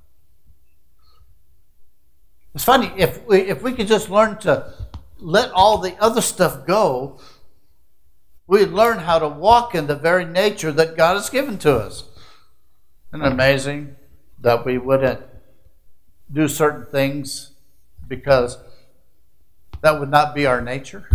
It's 2.55 2.65
funny 2.65 2.93
if 2.97 3.27
we 3.27 3.41
if 3.41 3.63
we 3.63 3.73
could 3.73 3.89
just 3.89 4.09
learn 4.11 4.39
to 4.39 4.73
let 5.19 5.51
all 5.51 5.79
the 5.79 5.97
other 6.01 6.21
stuff 6.21 6.67
go, 6.67 7.19
we'd 8.47 8.71
learn 8.71 8.99
how 8.99 9.19
to 9.19 9.29
walk 9.29 9.75
in 9.75 9.89
the 9.89 9.97
very 9.97 10.25
nature 10.25 10.71
that 10.73 10.97
God 10.97 11.15
has 11.15 11.29
given 11.31 11.59
to 11.59 11.77
us. 11.77 12.05
Isn't 13.13 13.27
it 13.27 13.33
amazing 13.33 13.97
that 14.39 14.65
we 14.65 14.79
wouldn't 14.79 15.21
do 16.33 16.47
certain 16.47 16.87
things 16.87 17.51
because 18.07 18.57
that 19.81 19.99
would 19.99 20.11
not 20.11 20.33
be 20.35 20.47
our 20.47 20.61
nature? 20.61 21.11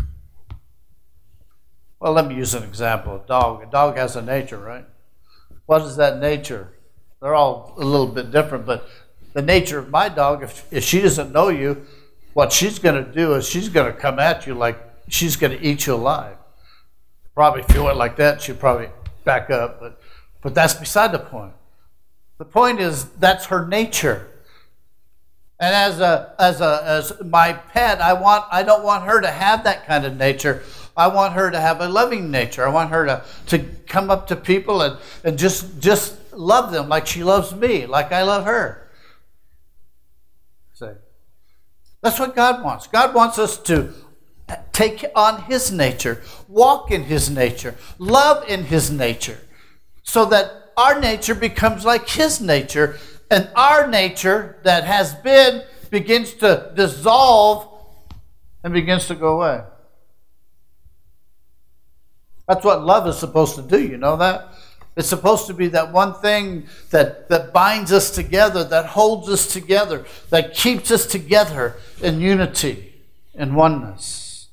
Well, 2.02 2.12
let 2.12 2.28
me 2.28 2.36
use 2.36 2.54
an 2.54 2.64
example. 2.64 3.16
A 3.16 3.28
dog. 3.28 3.64
A 3.64 3.66
dog 3.66 3.96
has 3.96 4.18
a 4.18 4.22
nature, 4.22 4.58
right? 4.58 4.86
What 5.66 5.82
is 5.82 5.96
that 5.98 6.20
nature? 6.20 6.74
They're 7.22 7.36
all 7.36 7.74
a 7.78 7.84
little 7.84 8.08
bit 8.08 8.32
different, 8.32 8.66
but 8.66 8.88
the 9.34 9.42
nature 9.42 9.80
of 9.80 9.90
my 9.90 10.10
dog, 10.10 10.44
if, 10.44 10.72
if 10.72 10.84
she 10.84 11.02
doesn't 11.02 11.32
know 11.32 11.50
you, 11.50 11.86
what 12.34 12.52
she's 12.52 12.80
going 12.80 13.04
to 13.04 13.12
do 13.12 13.34
is 13.34 13.48
she's 13.48 13.70
going 13.70 13.92
to 13.92 13.98
come 13.98 14.20
at 14.20 14.46
you 14.46 14.54
like 14.54 14.78
she's 15.08 15.36
going 15.36 15.58
to 15.58 15.64
eat 15.64 15.88
you 15.88 15.96
alive. 15.96 16.38
Probably 17.34 17.62
if 17.62 17.74
you 17.74 17.84
went 17.84 17.98
like 17.98 18.16
that, 18.18 18.42
she'd 18.42 18.60
probably 18.60 18.90
back 19.24 19.50
up, 19.50 19.80
but, 19.80 20.00
but 20.42 20.54
that's 20.54 20.74
beside 20.74 21.12
the 21.12 21.20
point. 21.20 21.54
The 22.38 22.46
point 22.46 22.80
is 22.80 23.06
that's 23.12 23.46
her 23.46 23.66
nature. 23.66 24.28
And 25.60 25.74
as 25.74 26.02
a 26.02 26.36
as 26.38 26.60
a 26.60 26.82
as 26.84 27.14
my 27.24 27.54
pet, 27.54 28.02
I 28.02 28.12
want 28.14 28.44
I 28.52 28.64
don't 28.64 28.84
want 28.84 29.06
her 29.06 29.22
to 29.22 29.32
have 29.32 29.64
that 29.64 29.86
kind 29.86 30.06
of 30.06 30.18
nature. 30.18 30.64
I 30.98 31.08
want 31.08 31.34
her 31.34 31.52
to 31.52 31.60
have 31.60 31.82
a 31.82 31.90
loving 31.90 32.32
nature. 32.32 32.66
I 32.66 32.70
want 32.70 32.90
her 32.92 33.06
to, 33.06 33.24
to 33.48 33.60
come 33.88 34.10
up 34.10 34.28
to 34.28 34.36
people 34.36 34.82
and, 34.82 34.98
and 35.24 35.38
just 35.38 35.80
just 35.80 36.34
love 36.34 36.72
them 36.72 36.90
like 36.90 37.08
she 37.08 37.24
loves 37.24 37.54
me, 37.54 37.86
like 37.86 38.12
I 38.12 38.24
love 38.24 38.46
her. 38.46 38.90
Say. 40.74 40.94
That's 42.02 42.20
what 42.20 42.36
God 42.36 42.64
wants. 42.64 42.88
God 42.88 43.14
wants 43.14 43.40
us 43.40 43.58
to 43.64 43.94
take 44.72 45.06
on 45.16 45.44
his 45.44 45.72
nature, 45.72 46.22
walk 46.48 46.92
in 46.92 47.04
his 47.04 47.30
nature, 47.30 47.76
love 47.98 48.48
in 48.48 48.66
his 48.66 48.92
nature, 48.92 49.40
so 50.04 50.26
that 50.26 50.72
our 50.78 51.00
nature 51.00 51.36
becomes 51.36 51.86
like 51.86 52.08
his 52.08 52.42
nature, 52.42 52.98
and 53.32 53.50
our 53.56 53.88
nature 53.88 54.60
that 54.64 54.84
has 54.84 55.16
been 55.16 55.64
begins 55.90 56.34
to 56.34 56.72
dissolve 56.76 57.68
and 58.64 58.74
begins 58.74 59.08
to 59.08 59.16
go 59.16 59.42
away. 59.42 59.64
That's 62.48 62.64
what 62.64 62.84
love 62.84 63.08
is 63.08 63.18
supposed 63.18 63.56
to 63.56 63.62
do, 63.62 63.82
you 63.82 63.98
know 63.98 64.18
that? 64.18 64.50
It's 64.96 65.10
supposed 65.10 65.48
to 65.48 65.54
be 65.54 65.68
that 65.70 65.92
one 65.92 66.14
thing 66.14 66.68
that, 66.92 67.28
that 67.28 67.52
binds 67.52 67.92
us 67.92 68.12
together, 68.12 68.64
that 68.64 68.86
holds 68.86 69.28
us 69.28 69.52
together, 69.52 70.06
that 70.30 70.54
keeps 70.54 70.90
us 70.90 71.06
together 71.06 71.76
in 72.02 72.22
unity 72.22 72.94
and 73.34 73.56
oneness. 73.56 74.48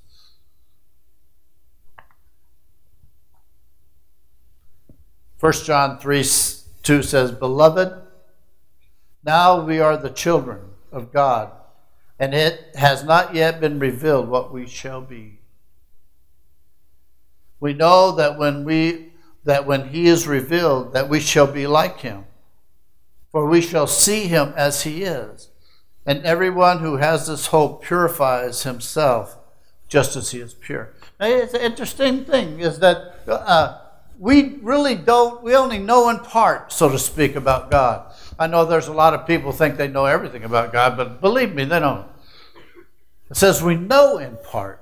First 5.39 5.67
John 5.67 5.99
3 5.99 6.25
2 6.83 7.03
says, 7.03 7.31
Beloved, 7.33 8.03
now 9.25 9.61
we 9.61 9.79
are 9.79 9.97
the 9.97 10.11
children 10.11 10.61
of 10.91 11.13
God, 11.13 11.53
and 12.19 12.35
it 12.35 12.75
has 12.75 13.05
not 13.05 13.35
yet 13.35 13.61
been 13.61 13.79
revealed 13.79 14.29
what 14.29 14.53
we 14.53 14.67
shall 14.67 15.01
be. 15.01 15.42
We 17.63 17.75
know 17.75 18.11
that 18.17 18.39
when 18.39 18.65
we 18.65 19.13
that 19.45 19.67
when 19.67 19.91
he 19.91 20.09
is 20.09 20.27
revealed 20.27 20.95
that 20.95 21.09
we 21.09 21.21
shall 21.21 21.47
be 21.47 21.69
like 21.69 22.01
him. 22.01 22.25
For 23.31 23.47
we 23.47 23.61
shall 23.61 23.87
see 23.87 24.25
him 24.25 24.53
as 24.57 24.83
he 24.83 25.05
is. 25.05 25.49
And 26.05 26.25
everyone 26.25 26.81
who 26.81 26.97
has 26.97 27.29
this 27.29 27.47
hope 27.47 27.85
purifies 27.85 28.65
himself 28.65 29.39
just 29.87 30.17
as 30.17 30.33
he 30.33 30.41
is 30.41 30.55
pure. 30.55 30.93
Now, 31.21 31.27
it's 31.27 31.55
an 31.55 31.61
interesting 31.61 32.25
thing 32.25 32.59
is 32.59 32.81
that 32.81 33.21
uh, 33.29 33.79
we 34.19 34.59
really 34.61 34.97
don't 34.97 35.41
we 35.45 35.55
only 35.55 35.79
know 35.79 36.09
in 36.09 36.19
part 36.19 36.73
so 36.73 36.89
to 36.89 36.99
speak 36.99 37.37
about 37.37 37.71
god. 37.71 38.13
I 38.41 38.49
know 38.49 38.65
there's 38.65 38.89
a 38.89 38.93
lot 38.93 39.15
of 39.15 39.25
people 39.25 39.53
think 39.53 39.77
they 39.77 39.87
know 39.87 40.07
everything 40.07 40.43
about 40.43 40.73
god 40.73 40.97
but 40.97 41.21
believe 41.21 41.55
me 41.55 41.65
they 41.65 41.79
don't. 41.79 42.09
It 43.31 43.37
says 43.37 43.63
we 43.63 43.77
know 43.77 44.19
in 44.19 44.37
part 44.43 44.82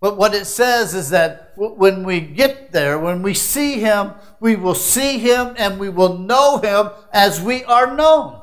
but 0.00 0.16
what 0.16 0.34
it 0.34 0.46
says 0.46 0.94
is 0.94 1.10
that 1.10 1.52
when 1.56 2.04
we 2.04 2.20
get 2.20 2.72
there, 2.72 2.98
when 2.98 3.22
we 3.22 3.34
see 3.34 3.80
him, 3.80 4.12
we 4.40 4.56
will 4.56 4.74
see 4.74 5.18
him 5.18 5.54
and 5.58 5.78
we 5.78 5.90
will 5.90 6.16
know 6.16 6.56
him 6.56 6.90
as 7.12 7.40
we 7.40 7.64
are 7.64 7.94
known. 7.94 8.40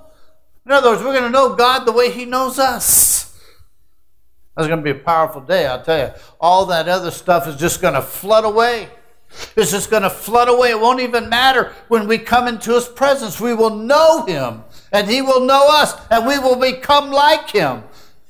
In 0.66 0.72
other 0.72 0.92
words, 0.92 1.02
we're 1.02 1.14
going 1.14 1.24
to 1.24 1.30
know 1.30 1.56
God 1.56 1.86
the 1.86 1.92
way 1.92 2.12
he 2.12 2.26
knows 2.26 2.60
us. 2.60 3.36
That's 4.56 4.68
going 4.68 4.80
to 4.80 4.84
be 4.84 5.00
a 5.00 5.04
powerful 5.04 5.42
day, 5.42 5.66
I'll 5.66 5.82
tell 5.82 6.08
you. 6.08 6.14
All 6.40 6.68
that 6.68 6.88
other 6.88 7.10
stuff 7.10 7.48
is 7.48 7.56
just 7.56 7.82
going 7.82 7.96
to 7.96 8.02
flood 8.04 8.46
away. 8.46 8.90
It's 9.56 9.72
just 9.72 9.90
going 9.90 10.04
to 10.04 10.10
flood 10.10 10.50
away. 10.50 10.72
It 10.72 10.80
won't 10.80 11.00
even 11.00 11.30
matter 11.30 11.74
when 11.88 12.08
we 12.08 12.20
come 12.20 12.48
into 12.48 12.74
his 12.74 12.88
presence. 12.88 13.40
We 13.40 13.54
will 13.54 13.76
know 13.76 14.26
him 14.26 14.64
and 14.92 15.10
he 15.10 15.22
will 15.22 15.42
know 15.42 15.68
us 15.70 15.94
and 16.12 16.28
we 16.28 16.38
will 16.40 16.56
become 16.56 17.12
like 17.12 17.50
him 17.50 17.84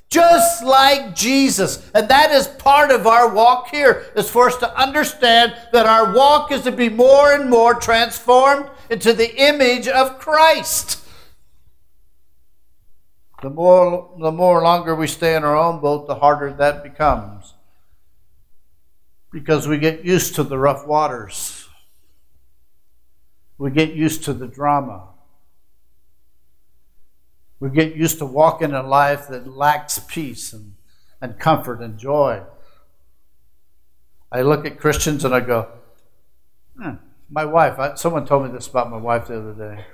just 0.10 0.64
like 0.64 1.16
Jesus. 1.16 1.90
And 1.94 2.08
that 2.10 2.32
is 2.32 2.48
part 2.48 2.92
of 2.92 3.06
our 3.06 3.34
walk 3.34 3.70
here, 3.70 4.06
is 4.16 4.30
for 4.30 4.48
us 4.48 4.58
to 4.58 4.80
understand 4.80 5.56
that 5.74 5.86
our 5.86 6.14
walk 6.14 6.52
is 6.52 6.62
to 6.64 6.72
be 6.72 6.90
more 6.90 7.34
and 7.34 7.50
more 7.50 7.74
transformed 7.74 8.70
into 8.90 9.14
the 9.14 9.36
image 9.36 9.88
of 9.88 10.20
Christ. 10.20 11.04
The 13.42 13.50
more, 13.50 14.16
the 14.20 14.32
more 14.32 14.64
longer 14.64 14.96
we 14.96 15.08
stay 15.08 15.36
in 15.36 15.44
our 15.44 15.56
own 15.56 15.80
boat, 15.80 16.08
the 16.08 16.16
harder 16.16 16.54
that 16.54 16.84
becomes. 16.84 17.54
Because 19.32 19.68
we 19.68 19.78
get 19.78 20.04
used 20.06 20.36
to 20.36 20.44
the 20.44 20.58
rough 20.58 20.88
waters. 20.88 21.68
We 23.58 23.72
get 23.72 23.94
used 23.94 24.24
to 24.24 24.34
the 24.34 24.48
drama. 24.48 25.10
We 27.60 27.70
get 27.70 27.96
used 27.96 28.20
to 28.20 28.26
walking 28.26 28.74
a 28.74 28.84
life 28.84 29.28
that 29.30 29.48
lacks 29.48 30.00
peace 30.00 30.54
and, 30.54 30.76
and 31.22 31.40
comfort 31.40 31.82
and 31.82 31.98
joy. 31.98 32.44
I 34.32 34.42
look 34.42 34.66
at 34.66 34.80
Christians 34.80 35.26
and 35.26 35.34
I 35.34 35.40
go, 35.40 35.70
hmm, 36.80 36.96
my 37.30 37.46
wife, 37.46 37.80
I, 37.80 37.96
someone 37.96 38.26
told 38.26 38.46
me 38.46 38.52
this 38.52 38.68
about 38.68 38.92
my 38.92 38.98
wife 38.98 39.28
the 39.28 39.40
other 39.40 39.54
day. 39.54 39.86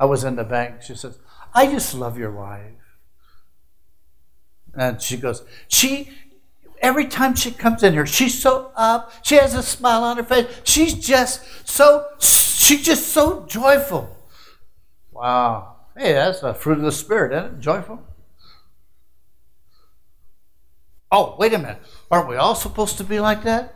I 0.00 0.04
was 0.06 0.24
in 0.24 0.36
the 0.36 0.44
bank. 0.44 0.82
She 0.82 0.94
says, 0.94 1.18
I 1.54 1.70
just 1.70 1.94
love 1.94 2.18
your 2.18 2.32
wife. 2.32 2.72
And 4.74 5.00
she 5.00 5.16
goes, 5.16 5.42
she, 5.68 6.10
every 6.82 7.06
time 7.06 7.34
she 7.34 7.50
comes 7.50 7.82
in 7.82 7.92
here, 7.92 8.04
she's 8.04 8.40
so 8.40 8.72
up. 8.76 9.12
She 9.22 9.36
has 9.36 9.54
a 9.54 9.62
smile 9.62 10.04
on 10.04 10.16
her 10.16 10.24
face. 10.24 10.46
She's 10.64 10.94
just 10.94 11.68
so, 11.68 12.06
she's 12.18 12.84
just 12.84 13.08
so 13.08 13.46
joyful. 13.46 14.14
Wow. 15.12 15.75
Hey, 15.96 16.12
that's 16.12 16.42
a 16.42 16.52
fruit 16.52 16.78
of 16.78 16.84
the 16.84 16.92
Spirit, 16.92 17.32
isn't 17.32 17.54
it? 17.54 17.60
Joyful. 17.60 18.00
Oh, 21.10 21.36
wait 21.38 21.54
a 21.54 21.58
minute. 21.58 21.80
Aren't 22.10 22.28
we 22.28 22.36
all 22.36 22.54
supposed 22.54 22.98
to 22.98 23.04
be 23.04 23.18
like 23.18 23.44
that? 23.44 23.74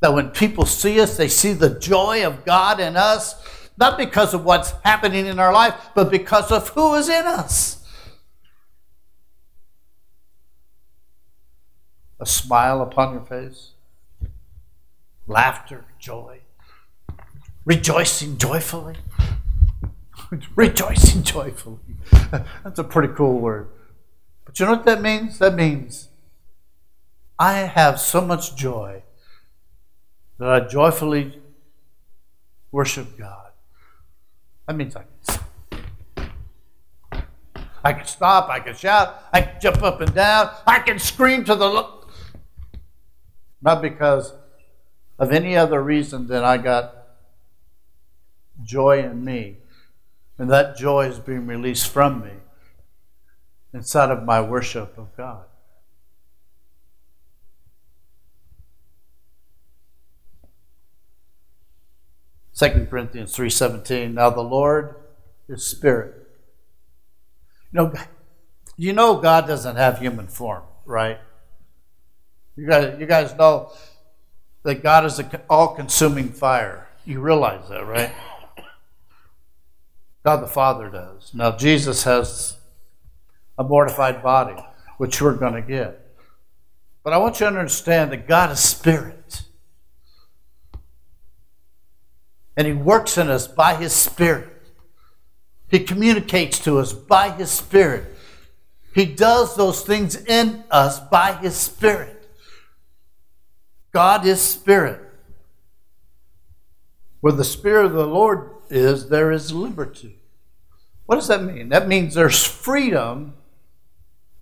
That 0.00 0.14
when 0.14 0.30
people 0.30 0.64
see 0.64 0.98
us, 1.00 1.16
they 1.18 1.28
see 1.28 1.52
the 1.52 1.78
joy 1.78 2.24
of 2.24 2.46
God 2.46 2.80
in 2.80 2.96
us, 2.96 3.34
not 3.76 3.98
because 3.98 4.32
of 4.32 4.44
what's 4.44 4.72
happening 4.82 5.26
in 5.26 5.38
our 5.38 5.52
life, 5.52 5.74
but 5.94 6.10
because 6.10 6.50
of 6.50 6.70
who 6.70 6.94
is 6.94 7.08
in 7.10 7.26
us. 7.26 7.84
A 12.18 12.26
smile 12.26 12.80
upon 12.80 13.14
your 13.14 13.24
face, 13.24 13.72
laughter, 15.26 15.84
joy, 15.98 16.40
rejoicing 17.64 18.38
joyfully. 18.38 18.96
rejoicing 20.56 21.22
joyfully. 21.22 21.78
That's 22.30 22.78
a 22.78 22.84
pretty 22.84 23.12
cool 23.14 23.38
word. 23.38 23.68
But 24.44 24.58
you 24.58 24.66
know 24.66 24.72
what 24.72 24.84
that 24.84 25.02
means? 25.02 25.38
That 25.38 25.54
means 25.54 26.08
I 27.38 27.54
have 27.54 28.00
so 28.00 28.20
much 28.20 28.56
joy 28.56 29.02
that 30.38 30.48
I 30.48 30.60
joyfully 30.60 31.40
worship 32.72 33.18
God. 33.18 33.50
That 34.66 34.76
means 34.76 34.96
I 34.96 35.02
can, 35.02 36.30
I 37.82 37.92
can 37.92 38.06
stop, 38.06 38.48
I 38.48 38.60
can 38.60 38.74
shout, 38.74 39.22
I 39.32 39.42
can 39.42 39.60
jump 39.60 39.82
up 39.82 40.00
and 40.00 40.14
down, 40.14 40.50
I 40.66 40.80
can 40.80 40.98
scream 40.98 41.44
to 41.44 41.54
the 41.54 41.66
Lord. 41.66 42.04
Not 43.62 43.82
because 43.82 44.32
of 45.18 45.32
any 45.32 45.56
other 45.56 45.82
reason 45.82 46.26
than 46.26 46.44
I 46.44 46.56
got 46.56 46.94
joy 48.62 49.02
in 49.02 49.24
me 49.24 49.58
and 50.40 50.50
that 50.50 50.74
joy 50.74 51.06
is 51.06 51.18
being 51.18 51.46
released 51.46 51.86
from 51.86 52.22
me 52.22 52.30
inside 53.74 54.10
of 54.10 54.24
my 54.24 54.40
worship 54.40 54.96
of 54.96 55.14
God. 55.14 55.44
Second 62.52 62.88
Corinthians 62.88 63.36
3:17. 63.36 64.14
Now 64.14 64.30
the 64.30 64.40
Lord 64.40 64.94
is 65.46 65.66
spirit. 65.66 66.14
You 67.70 67.82
know, 67.82 67.92
you 68.78 68.94
know 68.94 69.20
God 69.20 69.46
doesn't 69.46 69.76
have 69.76 69.98
human 69.98 70.26
form, 70.26 70.62
right? 70.86 71.18
You 72.56 72.66
guys, 72.66 72.98
you 72.98 73.04
guys 73.04 73.34
know 73.34 73.72
that 74.62 74.82
God 74.82 75.04
is 75.04 75.18
an 75.18 75.30
all-consuming 75.50 76.30
fire. 76.30 76.88
You 77.04 77.20
realize 77.20 77.68
that, 77.68 77.86
right? 77.86 78.10
God 80.24 80.42
the 80.42 80.46
Father 80.46 80.90
does. 80.90 81.32
Now 81.34 81.56
Jesus 81.56 82.04
has 82.04 82.56
a 83.58 83.64
mortified 83.64 84.22
body, 84.22 84.60
which 84.98 85.20
we're 85.20 85.34
going 85.34 85.54
to 85.54 85.62
get. 85.62 86.00
But 87.02 87.12
I 87.12 87.18
want 87.18 87.40
you 87.40 87.48
to 87.48 87.58
understand 87.58 88.12
that 88.12 88.28
God 88.28 88.50
is 88.50 88.60
spirit. 88.60 89.42
And 92.56 92.66
He 92.66 92.74
works 92.74 93.16
in 93.16 93.30
us 93.30 93.48
by 93.48 93.74
His 93.74 93.94
Spirit. 93.94 94.48
He 95.68 95.80
communicates 95.80 96.58
to 96.60 96.78
us 96.78 96.92
by 96.92 97.30
His 97.30 97.50
Spirit. 97.50 98.04
He 98.94 99.06
does 99.06 99.56
those 99.56 99.82
things 99.82 100.16
in 100.16 100.64
us 100.70 101.00
by 101.00 101.32
His 101.34 101.56
Spirit. 101.56 102.28
God 103.92 104.26
is 104.26 104.42
Spirit. 104.42 105.00
Where 107.20 107.32
the 107.32 107.44
Spirit 107.44 107.86
of 107.86 107.92
the 107.92 108.06
Lord 108.06 108.50
is, 108.70 109.08
there 109.08 109.30
is 109.32 109.52
liberty. 109.52 110.18
What 111.06 111.16
does 111.16 111.28
that 111.28 111.42
mean? 111.42 111.68
That 111.70 111.88
means 111.88 112.14
there's 112.14 112.44
freedom 112.44 113.34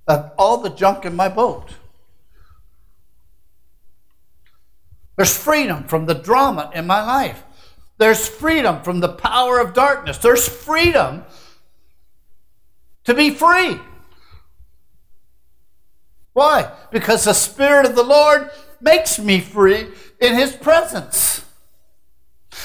of 0.07 0.33
all 0.39 0.59
the 0.59 0.71
junk 0.71 1.05
in 1.05 1.17
my 1.17 1.29
boat. 1.29 1.71
There's 5.17 5.37
freedom 5.37 5.85
from 5.85 6.07
the 6.07 6.15
drama 6.15 6.71
in 6.75 6.87
my 6.87 7.03
life. 7.03 7.43
There's 7.97 8.29
freedom 8.29 8.83
from 8.83 9.01
the 9.01 9.09
power 9.09 9.59
of 9.59 9.75
darkness. 9.75 10.19
There's 10.19 10.49
freedom 10.49 11.25
to 13.05 13.15
be 13.15 13.31
free. 13.31 13.81
Why? 16.35 16.71
Because 16.93 17.25
the 17.25 17.33
Spirit 17.33 17.85
of 17.85 17.97
the 17.97 18.05
Lord 18.05 18.51
makes 18.81 19.19
me 19.19 19.41
free 19.41 19.89
in 20.21 20.35
His 20.35 20.53
presence. 20.53 21.28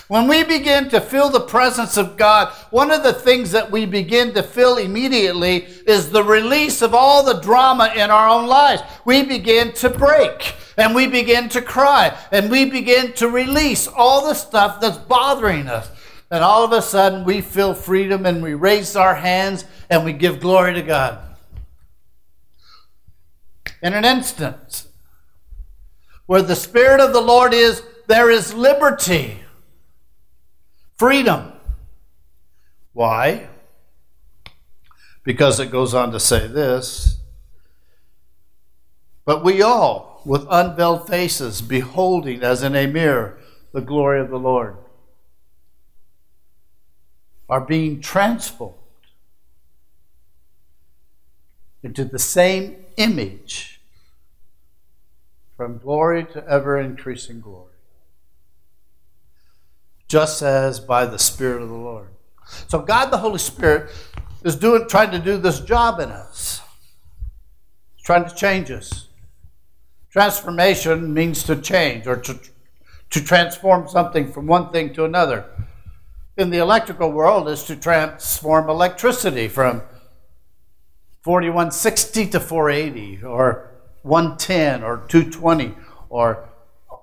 When 0.07 0.27
we 0.27 0.43
begin 0.43 0.89
to 0.89 0.99
feel 0.99 1.29
the 1.29 1.39
presence 1.39 1.95
of 1.97 2.17
God, 2.17 2.49
one 2.71 2.91
of 2.91 3.03
the 3.03 3.13
things 3.13 3.51
that 3.51 3.71
we 3.71 3.85
begin 3.85 4.33
to 4.33 4.43
feel 4.43 4.77
immediately 4.77 5.65
is 5.87 6.11
the 6.11 6.23
release 6.23 6.81
of 6.81 6.93
all 6.93 7.23
the 7.23 7.39
drama 7.39 7.91
in 7.95 8.11
our 8.11 8.27
own 8.27 8.47
lives. 8.47 8.81
We 9.05 9.23
begin 9.23 9.71
to 9.73 9.89
break 9.89 10.55
and 10.77 10.93
we 10.93 11.07
begin 11.07 11.47
to 11.49 11.61
cry 11.61 12.17
and 12.31 12.51
we 12.51 12.65
begin 12.65 13.13
to 13.13 13.29
release 13.29 13.87
all 13.87 14.27
the 14.27 14.33
stuff 14.33 14.81
that's 14.81 14.97
bothering 14.97 15.67
us. 15.67 15.89
And 16.29 16.43
all 16.43 16.63
of 16.63 16.71
a 16.71 16.81
sudden, 16.81 17.23
we 17.23 17.41
feel 17.41 17.73
freedom 17.73 18.25
and 18.25 18.41
we 18.41 18.55
raise 18.55 18.95
our 18.95 19.15
hands 19.15 19.65
and 19.89 20.03
we 20.03 20.13
give 20.13 20.39
glory 20.39 20.73
to 20.73 20.81
God. 20.81 21.19
In 23.81 23.93
an 23.93 24.03
instant, 24.03 24.85
where 26.25 26.41
the 26.41 26.55
Spirit 26.55 26.99
of 26.99 27.13
the 27.13 27.21
Lord 27.21 27.53
is, 27.53 27.83
there 28.07 28.31
is 28.31 28.53
liberty, 28.53 29.42
freedom. 31.03 31.51
Why? 32.93 33.49
Because 35.25 35.59
it 35.59 35.69
goes 35.69 35.93
on 35.93 36.13
to 36.13 36.19
say 36.19 36.47
this. 36.47 37.17
But 39.25 39.43
we 39.43 39.61
all, 39.61 40.21
with 40.25 40.47
unveiled 40.49 41.05
faces, 41.05 41.61
beholding 41.61 42.41
as 42.41 42.63
in 42.63 42.73
a 42.73 42.87
mirror 42.87 43.37
the 43.73 43.81
glory 43.81 44.21
of 44.21 44.29
the 44.29 44.39
Lord, 44.39 44.77
are 47.49 47.59
being 47.59 47.99
transformed 47.99 48.77
into 51.83 52.05
the 52.05 52.17
same 52.17 52.77
image 52.95 53.81
from 55.57 55.79
glory 55.79 56.23
to 56.27 56.47
ever 56.47 56.79
increasing 56.79 57.41
glory, 57.41 57.62
just 60.07 60.41
as 60.41 60.79
by 60.79 61.05
the 61.05 61.19
Spirit 61.19 61.61
of 61.61 61.69
the 61.69 61.75
Lord. 61.75 62.09
So, 62.67 62.79
God 62.79 63.07
the 63.07 63.17
Holy 63.17 63.39
Spirit 63.39 63.91
is 64.43 64.55
doing, 64.55 64.87
trying 64.87 65.11
to 65.11 65.19
do 65.19 65.37
this 65.37 65.59
job 65.59 65.99
in 65.99 66.09
us, 66.09 66.61
He's 67.95 68.05
trying 68.05 68.27
to 68.27 68.35
change 68.35 68.69
us. 68.71 69.07
Transformation 70.11 71.13
means 71.13 71.43
to 71.43 71.55
change 71.55 72.05
or 72.05 72.17
to, 72.17 72.39
to 73.09 73.23
transform 73.23 73.87
something 73.87 74.31
from 74.31 74.45
one 74.45 74.71
thing 74.71 74.93
to 74.93 75.05
another. 75.05 75.45
In 76.37 76.49
the 76.51 76.59
electrical 76.59 77.11
world, 77.11 77.47
is 77.47 77.63
to 77.63 77.75
transform 77.75 78.69
electricity 78.69 79.47
from 79.47 79.81
4160 81.23 82.27
to 82.27 82.39
480 82.39 83.23
or 83.23 83.71
110 84.03 84.83
or 84.83 84.97
220 85.07 85.73
or 86.09 86.49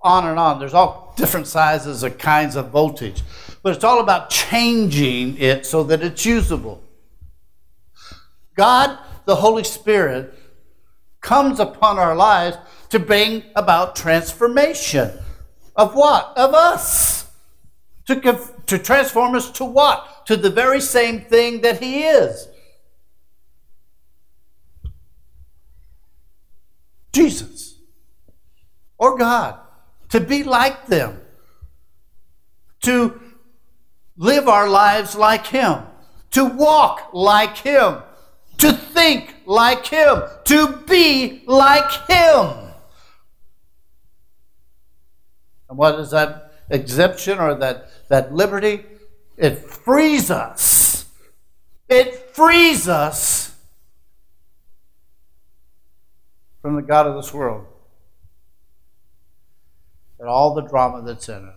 on 0.02 0.26
and 0.26 0.38
on. 0.38 0.58
There's 0.58 0.74
all 0.74 1.12
different 1.16 1.46
sizes 1.46 2.02
and 2.02 2.18
kinds 2.18 2.56
of 2.56 2.70
voltage. 2.70 3.22
But 3.62 3.74
it's 3.74 3.84
all 3.84 4.00
about 4.00 4.30
changing 4.30 5.36
it 5.38 5.66
so 5.66 5.82
that 5.84 6.02
it's 6.02 6.24
usable. 6.24 6.82
God, 8.56 8.98
the 9.26 9.36
Holy 9.36 9.64
Spirit, 9.64 10.34
comes 11.20 11.60
upon 11.60 11.98
our 11.98 12.16
lives 12.16 12.56
to 12.88 12.98
bring 12.98 13.44
about 13.54 13.94
transformation. 13.94 15.12
Of 15.76 15.94
what? 15.94 16.32
Of 16.36 16.54
us. 16.54 17.30
To, 18.06 18.16
to 18.66 18.78
transform 18.78 19.34
us 19.34 19.50
to 19.52 19.64
what? 19.64 20.26
To 20.26 20.36
the 20.36 20.50
very 20.50 20.80
same 20.80 21.20
thing 21.20 21.60
that 21.60 21.82
He 21.82 22.04
is. 22.04 22.48
Jesus 27.12 27.78
or 28.98 29.16
God. 29.16 29.58
To 30.10 30.20
be 30.20 30.42
like 30.42 30.86
them. 30.86 31.20
To 32.82 33.20
live 34.16 34.48
our 34.48 34.68
lives 34.68 35.14
like 35.14 35.46
Him. 35.46 35.82
To 36.32 36.44
walk 36.44 37.10
like 37.12 37.56
Him. 37.58 37.98
To 38.58 38.72
think 38.72 39.34
like 39.46 39.86
Him. 39.86 40.22
To 40.44 40.76
be 40.86 41.42
like 41.46 41.90
Him. 42.08 42.72
And 45.68 45.78
what 45.78 46.00
is 46.00 46.10
that 46.10 46.52
exemption 46.68 47.38
or 47.38 47.54
that, 47.54 48.08
that 48.08 48.34
liberty? 48.34 48.84
It 49.36 49.58
frees 49.58 50.30
us. 50.30 51.06
It 51.88 52.34
frees 52.34 52.88
us 52.88 53.54
from 56.60 56.74
the 56.76 56.82
God 56.82 57.06
of 57.06 57.14
this 57.14 57.32
world 57.32 57.66
and 60.20 60.28
all 60.28 60.54
the 60.54 60.60
drama 60.60 61.02
that's 61.02 61.28
in 61.28 61.48
it. 61.48 61.54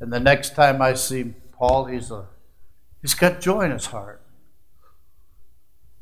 And 0.00 0.12
the 0.12 0.20
next 0.20 0.54
time 0.54 0.82
I 0.82 0.92
see 0.94 1.34
Paul, 1.52 1.86
he's 1.86 2.10
a 2.10 2.26
he's 3.00 3.14
got 3.14 3.40
joy 3.40 3.62
in 3.62 3.70
his 3.70 3.86
heart. 3.86 4.20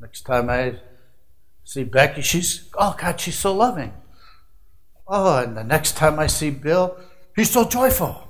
Next 0.00 0.22
time 0.22 0.50
I 0.50 0.80
see 1.62 1.84
Becky, 1.84 2.20
she's 2.20 2.68
oh 2.76 2.96
God, 2.98 3.20
she's 3.20 3.38
so 3.38 3.54
loving. 3.54 3.94
Oh, 5.06 5.38
and 5.38 5.56
the 5.56 5.62
next 5.62 5.96
time 5.96 6.18
I 6.18 6.26
see 6.26 6.50
Bill, 6.50 6.96
he's 7.36 7.50
so 7.50 7.64
joyful. 7.64 8.28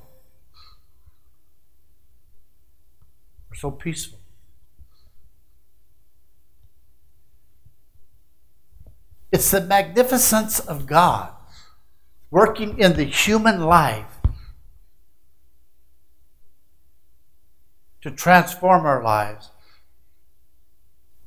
We're 3.48 3.56
so 3.56 3.70
peaceful. 3.70 4.18
It's 9.30 9.50
the 9.50 9.62
magnificence 9.62 10.60
of 10.60 10.86
God 10.86 11.32
working 12.32 12.78
in 12.78 12.94
the 12.94 13.04
human 13.04 13.60
life 13.60 14.18
to 18.00 18.10
transform 18.10 18.86
our 18.86 19.02
lives. 19.04 19.50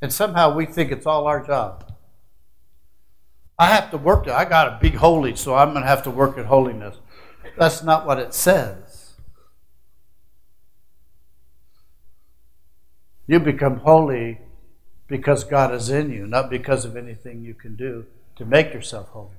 And 0.01 0.11
somehow 0.11 0.53
we 0.53 0.65
think 0.65 0.91
it's 0.91 1.05
all 1.05 1.27
our 1.27 1.45
job. 1.45 1.93
I 3.57 3.67
have 3.67 3.91
to 3.91 3.97
work. 3.97 4.27
I 4.27 4.45
got 4.45 4.65
to 4.65 4.79
be 4.81 4.97
holy, 4.97 5.35
so 5.35 5.53
I'm 5.53 5.71
going 5.71 5.83
to 5.83 5.87
have 5.87 6.03
to 6.03 6.11
work 6.11 6.39
at 6.39 6.47
holiness. 6.47 6.97
That's 7.55 7.83
not 7.83 8.07
what 8.07 8.19
it 8.19 8.33
says. 8.33 9.13
You 13.27 13.39
become 13.39 13.77
holy 13.77 14.39
because 15.07 15.43
God 15.43 15.73
is 15.73 15.89
in 15.89 16.11
you, 16.11 16.25
not 16.25 16.49
because 16.49 16.83
of 16.83 16.97
anything 16.97 17.43
you 17.43 17.53
can 17.53 17.75
do 17.75 18.07
to 18.37 18.45
make 18.45 18.73
yourself 18.73 19.09
holy. 19.09 19.37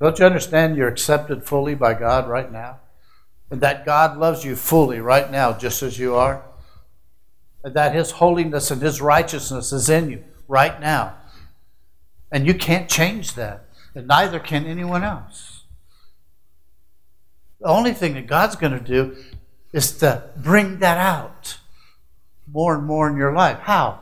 Don't 0.00 0.18
you 0.18 0.24
understand 0.24 0.76
you're 0.76 0.88
accepted 0.88 1.44
fully 1.44 1.74
by 1.74 1.92
God 1.94 2.28
right 2.28 2.50
now? 2.50 2.80
And 3.50 3.60
that 3.60 3.84
God 3.84 4.16
loves 4.16 4.44
you 4.44 4.56
fully 4.56 5.00
right 5.00 5.30
now, 5.30 5.52
just 5.52 5.82
as 5.82 5.98
you 5.98 6.14
are? 6.14 6.42
And 7.62 7.74
that 7.74 7.94
His 7.94 8.12
holiness 8.12 8.70
and 8.70 8.80
His 8.80 9.02
righteousness 9.02 9.72
is 9.72 9.90
in 9.90 10.10
you 10.10 10.24
right 10.48 10.80
now. 10.80 11.16
And 12.32 12.46
you 12.46 12.54
can't 12.54 12.88
change 12.88 13.34
that, 13.34 13.66
and 13.94 14.06
neither 14.06 14.38
can 14.38 14.64
anyone 14.64 15.02
else. 15.02 15.64
The 17.60 17.66
only 17.66 17.92
thing 17.92 18.14
that 18.14 18.26
God's 18.26 18.56
going 18.56 18.72
to 18.72 18.80
do 18.80 19.16
is 19.72 19.98
to 19.98 20.30
bring 20.36 20.78
that 20.78 20.96
out 20.96 21.58
more 22.50 22.74
and 22.74 22.86
more 22.86 23.08
in 23.08 23.16
your 23.16 23.32
life. 23.32 23.58
How? 23.58 24.00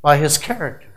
By 0.00 0.16
His 0.16 0.38
character. 0.38 0.87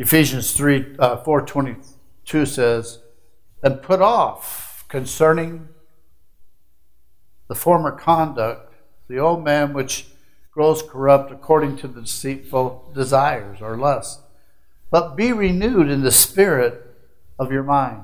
Ephesians 0.00 0.52
3 0.54 0.96
uh, 0.98 1.16
422 1.18 2.46
says, 2.46 3.00
and 3.62 3.82
put 3.82 4.00
off 4.00 4.86
concerning 4.88 5.68
the 7.48 7.54
former 7.54 7.92
conduct, 7.92 8.72
the 9.08 9.18
old 9.18 9.44
man 9.44 9.74
which 9.74 10.06
grows 10.52 10.82
corrupt 10.82 11.30
according 11.30 11.76
to 11.76 11.86
the 11.86 12.00
deceitful 12.00 12.90
desires 12.94 13.60
or 13.60 13.76
lusts. 13.76 14.22
But 14.90 15.16
be 15.16 15.34
renewed 15.34 15.90
in 15.90 16.00
the 16.00 16.10
spirit 16.10 16.96
of 17.38 17.52
your 17.52 17.62
mind. 17.62 18.00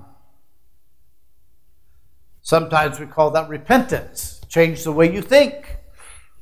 Sometimes 2.42 3.00
we 3.00 3.06
call 3.06 3.30
that 3.30 3.48
repentance. 3.48 4.42
Change 4.50 4.84
the 4.84 4.92
way 4.92 5.10
you 5.10 5.22
think. 5.22 5.75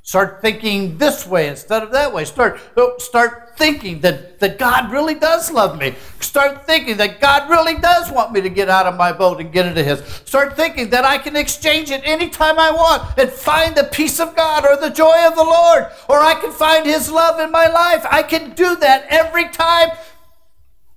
Start 0.04 0.42
thinking 0.42 0.98
this 0.98 1.26
way 1.26 1.48
instead 1.48 1.82
of 1.82 1.90
that 1.92 2.12
way. 2.12 2.26
Start, 2.26 2.60
oh, 2.76 2.92
start 2.98 3.56
thinking 3.56 4.00
that, 4.00 4.38
that 4.38 4.58
God 4.58 4.92
really 4.92 5.14
does 5.14 5.50
love 5.50 5.78
me. 5.78 5.94
Start 6.20 6.66
thinking 6.66 6.98
that 6.98 7.22
God 7.22 7.48
really 7.48 7.78
does 7.78 8.10
want 8.10 8.30
me 8.30 8.42
to 8.42 8.50
get 8.50 8.68
out 8.68 8.84
of 8.84 8.98
my 8.98 9.12
boat 9.12 9.40
and 9.40 9.50
get 9.50 9.64
into 9.64 9.82
His. 9.82 10.00
Start 10.26 10.56
thinking 10.56 10.90
that 10.90 11.06
I 11.06 11.16
can 11.16 11.36
exchange 11.36 11.90
it 11.90 12.02
anytime 12.04 12.58
I 12.58 12.70
want 12.70 13.18
and 13.18 13.30
find 13.30 13.74
the 13.74 13.84
peace 13.84 14.20
of 14.20 14.36
God 14.36 14.66
or 14.66 14.76
the 14.76 14.90
joy 14.90 15.26
of 15.26 15.36
the 15.36 15.42
Lord, 15.42 15.86
or 16.06 16.20
I 16.20 16.34
can 16.34 16.52
find 16.52 16.84
His 16.84 17.10
love 17.10 17.40
in 17.40 17.50
my 17.50 17.66
life. 17.66 18.04
I 18.10 18.22
can 18.22 18.50
do 18.50 18.76
that 18.76 19.06
every 19.08 19.48
time. 19.48 19.88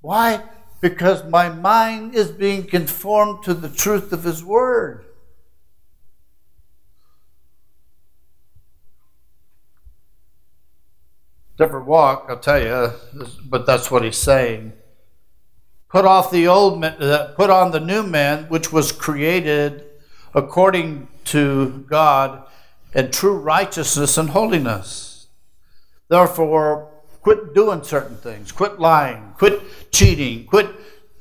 Why? 0.01 0.43
Because 0.81 1.23
my 1.23 1.47
mind 1.47 2.13
is 2.13 2.29
being 2.29 2.65
conformed 2.65 3.45
to 3.45 3.53
the 3.53 3.69
truth 3.69 4.11
of 4.11 4.25
His 4.25 4.43
Word. 4.43 5.06
Different 11.57 11.87
walk, 11.87 12.27
I'll 12.29 12.39
tell 12.39 12.61
you, 12.61 13.27
but 13.45 13.65
that's 13.65 13.89
what 13.89 14.03
he's 14.03 14.17
saying. 14.17 14.73
Put 15.89 16.05
off 16.05 16.31
the 16.31 16.47
old 16.47 16.79
man, 16.79 17.01
uh, 17.01 17.33
put 17.35 17.49
on 17.49 17.71
the 17.71 17.79
new 17.79 18.03
man, 18.03 18.45
which 18.45 18.71
was 18.71 18.91
created 18.91 19.85
according 20.33 21.07
to 21.25 21.85
God 21.89 22.43
in 22.93 23.11
true 23.11 23.37
righteousness 23.37 24.17
and 24.17 24.29
holiness. 24.29 25.27
Therefore, 26.09 26.89
quit 27.21 27.53
doing 27.53 27.83
certain 27.83 28.17
things. 28.17 28.51
Quit 28.51 28.79
lying. 28.79 29.33
Quit 29.37 29.61
cheating. 29.91 30.45
Quit, 30.45 30.69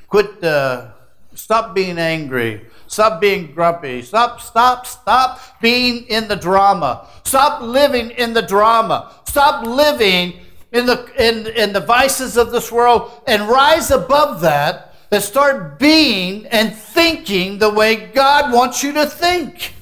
quit. 0.08 0.42
Uh, 0.42 0.92
stop 1.36 1.74
being 1.74 1.98
angry. 1.98 2.66
Stop 2.86 3.20
being 3.20 3.52
grumpy. 3.52 4.02
Stop, 4.02 4.40
stop, 4.40 4.86
stop 4.86 5.40
being 5.60 6.04
in 6.04 6.28
the 6.28 6.36
drama. 6.36 7.08
Stop 7.24 7.62
living 7.62 8.10
in 8.10 8.32
the 8.32 8.42
drama. 8.42 9.12
Stop 9.26 9.66
living 9.66 10.40
in 10.72 10.86
the, 10.86 11.04
in, 11.18 11.46
in 11.48 11.72
the 11.72 11.80
vices 11.80 12.36
of 12.36 12.52
this 12.52 12.70
world 12.70 13.10
and 13.26 13.48
rise 13.48 13.90
above 13.90 14.40
that 14.42 14.94
and 15.10 15.22
start 15.22 15.78
being 15.78 16.46
and 16.46 16.74
thinking 16.74 17.58
the 17.58 17.70
way 17.70 17.96
God 17.96 18.52
wants 18.52 18.82
you 18.82 18.92
to 18.92 19.06
think. 19.06 19.74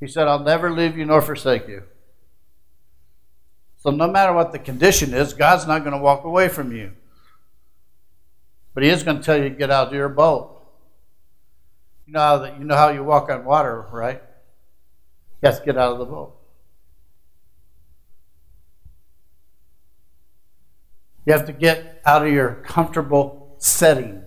He 0.00 0.06
said, 0.06 0.28
I'll 0.28 0.40
never 0.40 0.70
leave 0.70 0.96
you 0.96 1.06
nor 1.06 1.22
forsake 1.22 1.68
you. 1.68 1.82
So, 3.86 3.92
no 3.92 4.08
matter 4.08 4.32
what 4.32 4.50
the 4.50 4.58
condition 4.58 5.14
is, 5.14 5.32
God's 5.32 5.64
not 5.64 5.84
going 5.84 5.92
to 5.92 6.02
walk 6.02 6.24
away 6.24 6.48
from 6.48 6.74
you. 6.74 6.90
But 8.74 8.82
He 8.82 8.88
is 8.88 9.04
going 9.04 9.18
to 9.18 9.22
tell 9.22 9.36
you 9.36 9.44
to 9.44 9.50
get 9.50 9.70
out 9.70 9.86
of 9.86 9.94
your 9.94 10.08
boat. 10.08 10.60
You 12.04 12.14
know 12.14 12.18
how, 12.18 12.44
you, 12.44 12.64
know 12.64 12.74
how 12.74 12.88
you 12.88 13.04
walk 13.04 13.30
on 13.30 13.44
water, 13.44 13.86
right? 13.92 14.20
To 15.44 15.62
get 15.64 15.78
out 15.78 15.92
of 15.92 15.98
the 16.00 16.04
boat. 16.04 16.36
You 21.24 21.32
have 21.32 21.46
to 21.46 21.52
get 21.52 22.02
out 22.04 22.26
of 22.26 22.32
your 22.32 22.64
comfortable 22.66 23.54
setting. 23.58 24.24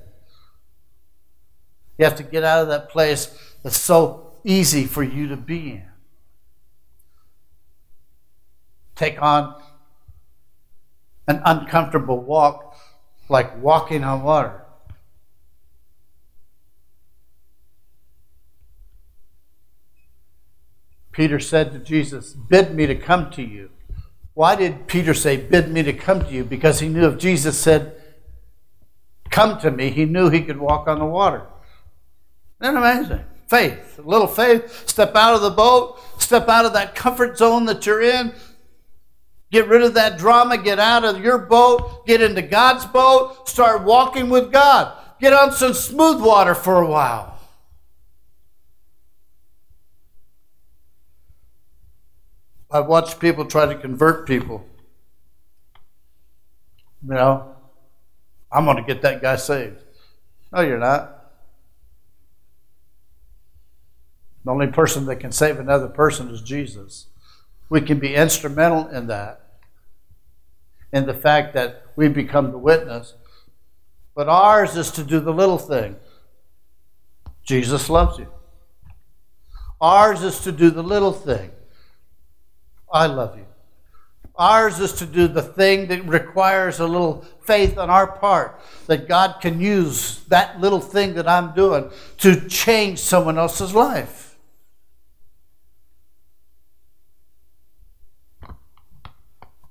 You 1.98 2.06
have 2.06 2.16
to 2.16 2.24
get 2.24 2.46
out 2.46 2.62
of 2.62 2.70
that 2.70 2.88
place 2.88 3.38
that's 3.62 3.78
so 3.78 4.32
easy 4.46 4.86
for 4.86 5.04
you 5.04 5.28
to 5.28 5.36
be 5.36 5.72
in. 5.72 5.89
Take 9.00 9.22
on 9.22 9.56
an 11.26 11.42
uncomfortable 11.46 12.20
walk 12.20 12.76
like 13.30 13.64
walking 13.64 14.04
on 14.04 14.24
water. 14.24 14.66
Peter 21.14 21.40
said 21.40 21.72
to 21.72 21.80
Jesus, 21.80 22.34
Bid 22.34 22.76
me 22.76 22.88
to 22.88 22.96
come 22.96 23.32
to 23.32 23.42
you. 23.42 23.70
Why 24.34 24.58
did 24.58 24.88
Peter 24.88 25.14
say, 25.14 25.38
Bid 25.38 25.70
me 25.72 25.82
to 25.84 25.94
come 25.94 26.26
to 26.26 26.32
you? 26.34 26.44
Because 26.44 26.82
he 26.82 26.90
knew 26.90 27.08
if 27.08 27.18
Jesus 27.18 27.58
said, 27.58 27.96
Come 29.30 29.62
to 29.62 29.72
me, 29.72 29.92
he 29.92 30.04
knew 30.04 30.30
he 30.30 30.42
could 30.42 30.60
walk 30.60 30.90
on 30.90 31.00
the 31.00 31.06
water. 31.06 31.48
Isn't 32.62 32.76
that 32.76 32.98
amazing? 32.98 33.24
Faith, 33.48 33.98
a 33.98 34.02
little 34.02 34.28
faith. 34.28 34.90
Step 34.90 35.16
out 35.16 35.36
of 35.36 35.42
the 35.42 35.52
boat, 35.52 36.02
step 36.18 36.50
out 36.50 36.66
of 36.66 36.74
that 36.74 36.96
comfort 36.96 37.38
zone 37.38 37.64
that 37.68 37.86
you're 37.86 38.02
in. 38.02 38.34
Get 39.52 39.68
rid 39.68 39.82
of 39.82 39.96
that 39.96 40.20
drama, 40.20 40.58
get 40.58 40.80
out 40.80 41.04
of 41.04 41.24
your 41.24 41.40
boat, 41.40 42.06
get 42.06 42.22
into 42.22 42.42
God's 42.42 42.86
boat, 42.86 43.50
start 43.50 43.84
walking 43.84 44.30
with 44.30 44.52
God. 44.52 44.96
Get 45.20 45.34
on 45.34 45.52
some 45.52 45.74
smooth 45.74 46.22
water 46.22 46.54
for 46.54 46.82
a 46.82 46.88
while. 46.88 47.38
I've 52.72 52.86
watched 52.86 53.20
people 53.20 53.46
try 53.46 53.66
to 53.66 53.76
convert 53.76 54.28
people. 54.28 54.66
You 57.04 57.16
know, 57.16 57.56
I'm 58.52 58.66
going 58.66 58.78
to 58.78 58.84
get 58.84 59.02
that 59.02 59.22
guy 59.22 59.36
saved. 59.38 59.82
No, 60.54 60.62
you're 60.62 60.78
not. 60.78 61.32
The 64.46 64.52
only 64.52 64.68
person 64.68 65.06
that 65.08 65.18
can 65.18 65.32
save 65.32 65.60
another 65.60 65.88
person 65.88 66.30
is 66.30 66.42
Jesus. 66.42 67.08
We 67.70 67.82
can 67.82 68.00
be 68.00 68.16
instrumental 68.16 68.88
in 68.88 69.08
that, 69.08 69.42
in 70.92 71.06
the 71.06 71.14
fact 71.14 71.54
that 71.54 71.86
we 71.96 72.08
become 72.08 72.52
the 72.52 72.58
witness. 72.58 73.14
But 74.16 74.28
ours 74.28 74.76
is 74.76 74.92
to 74.92 75.04
do 75.04 75.20
the 75.20 75.34
little 75.34 75.60
thing. 75.60 75.96
Jesus 77.44 77.90
loves 77.90 78.18
you. 78.18 78.28
Ours 79.80 80.24
is 80.24 80.40
to 80.42 80.52
do 80.52 80.72
the 80.72 80.84
little 80.84 81.14
thing. 81.14 81.52
I 82.92 83.06
love 83.06 83.38
you. 83.38 83.46
Ours 84.36 84.80
is 84.80 84.94
to 84.94 85.06
do 85.06 85.28
the 85.28 85.42
thing 85.42 85.88
that 85.88 86.06
requires 86.06 86.80
a 86.80 86.88
little 86.88 87.26
faith 87.42 87.78
on 87.78 87.90
our 87.90 88.08
part, 88.08 88.62
that 88.88 89.08
God 89.08 89.42
can 89.42 89.60
use 89.60 90.22
that 90.30 90.62
little 90.62 90.80
thing 90.80 91.14
that 91.16 91.28
I'm 91.28 91.54
doing 91.54 91.92
to 92.20 92.48
change 92.48 93.00
someone 93.00 93.38
else's 93.38 93.76
life. 93.76 94.29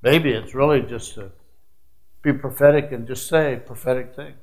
Maybe 0.03 0.31
it's 0.31 0.55
really 0.55 0.83
just 0.83 1.15
to 1.15 1.33
be 2.23 2.33
prophetic 2.33 2.93
and 2.93 3.07
just 3.07 3.29
say 3.29 3.61
prophetic 3.65 4.15
things 4.15 4.37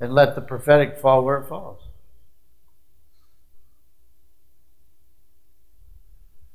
and 0.00 0.12
let 0.12 0.34
the 0.34 0.40
prophetic 0.40 0.98
fall 0.98 1.24
where 1.24 1.38
it 1.38 1.48
falls. 1.48 1.82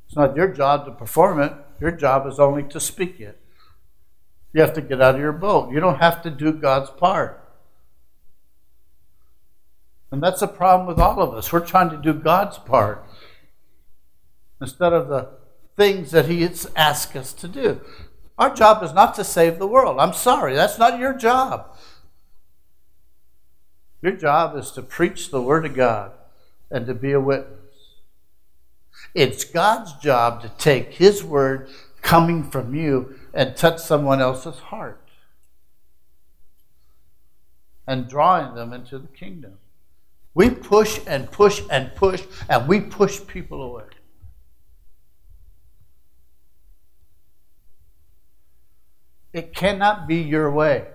It's 0.08 0.16
not 0.16 0.36
your 0.36 0.48
job 0.48 0.86
to 0.86 0.92
perform 0.92 1.40
it. 1.40 1.54
Your 1.80 1.92
job 1.92 2.28
is 2.28 2.40
only 2.40 2.64
to 2.64 2.80
speak 2.80 3.20
it. 3.20 3.40
You 4.54 4.62
have 4.62 4.74
to 4.74 4.82
get 4.82 5.02
out 5.02 5.16
of 5.16 5.22
your 5.22 5.32
boat. 5.32 5.72
You 5.72 5.80
don't 5.80 6.00
have 6.00 6.24
to 6.24 6.32
do 6.32 6.52
God's 6.52 6.90
part. 6.90 7.48
And 10.12 10.24
that's 10.24 10.42
a 10.42 10.48
problem 10.48 10.88
with 10.88 11.00
all 11.00 11.22
of 11.22 11.36
us. 11.36 11.54
We're 11.54 11.66
trying 11.66 11.92
to 11.92 11.98
do 11.98 12.14
God's 12.14 12.58
part 12.58 13.06
instead 14.60 14.92
of 14.92 15.08
the 15.08 15.30
things 15.80 16.12
that 16.12 16.26
He 16.26 16.42
has 16.42 16.70
asked 16.76 17.16
us 17.16 17.32
to 17.32 17.48
do. 17.48 17.80
Our 18.38 18.54
job 18.54 18.84
is 18.84 18.94
not 18.94 19.16
to 19.16 19.24
save 19.24 19.60
the 19.60 19.68
world. 19.68 19.98
I'm 19.98 20.12
sorry, 20.12 20.54
that's 20.54 20.78
not 20.78 21.00
your 21.00 21.14
job. 21.14 21.78
Your 24.02 24.12
job 24.12 24.58
is 24.58 24.72
to 24.72 24.82
preach 24.82 25.32
the 25.32 25.42
Word 25.42 25.66
of 25.66 25.76
God 25.76 26.12
and 26.70 26.86
to 26.86 26.94
be 26.94 27.14
a 27.14 27.20
witness. 27.20 27.56
It's 29.16 29.46
God's 29.46 29.94
job 29.94 30.42
to 30.42 30.50
take 30.50 30.96
His 30.96 31.24
word 31.24 31.70
coming 32.02 32.50
from 32.52 32.76
you 32.76 33.18
and 33.34 33.56
touch 33.56 33.80
someone 33.80 34.22
else's 34.22 34.60
heart 34.60 35.10
and 37.88 38.10
drawing 38.10 38.54
them 38.54 38.74
into 38.74 39.00
the 39.00 39.08
kingdom. 39.08 39.54
We 40.34 40.50
push 40.50 41.00
and 41.08 41.32
push 41.32 41.62
and 41.72 41.96
push, 41.96 42.24
and 42.50 42.68
we 42.68 42.82
push 42.82 43.20
people 43.26 43.62
away. 43.62 43.86
It 49.32 49.54
cannot 49.54 50.08
be 50.08 50.18
your 50.18 50.52
way. 50.52 50.88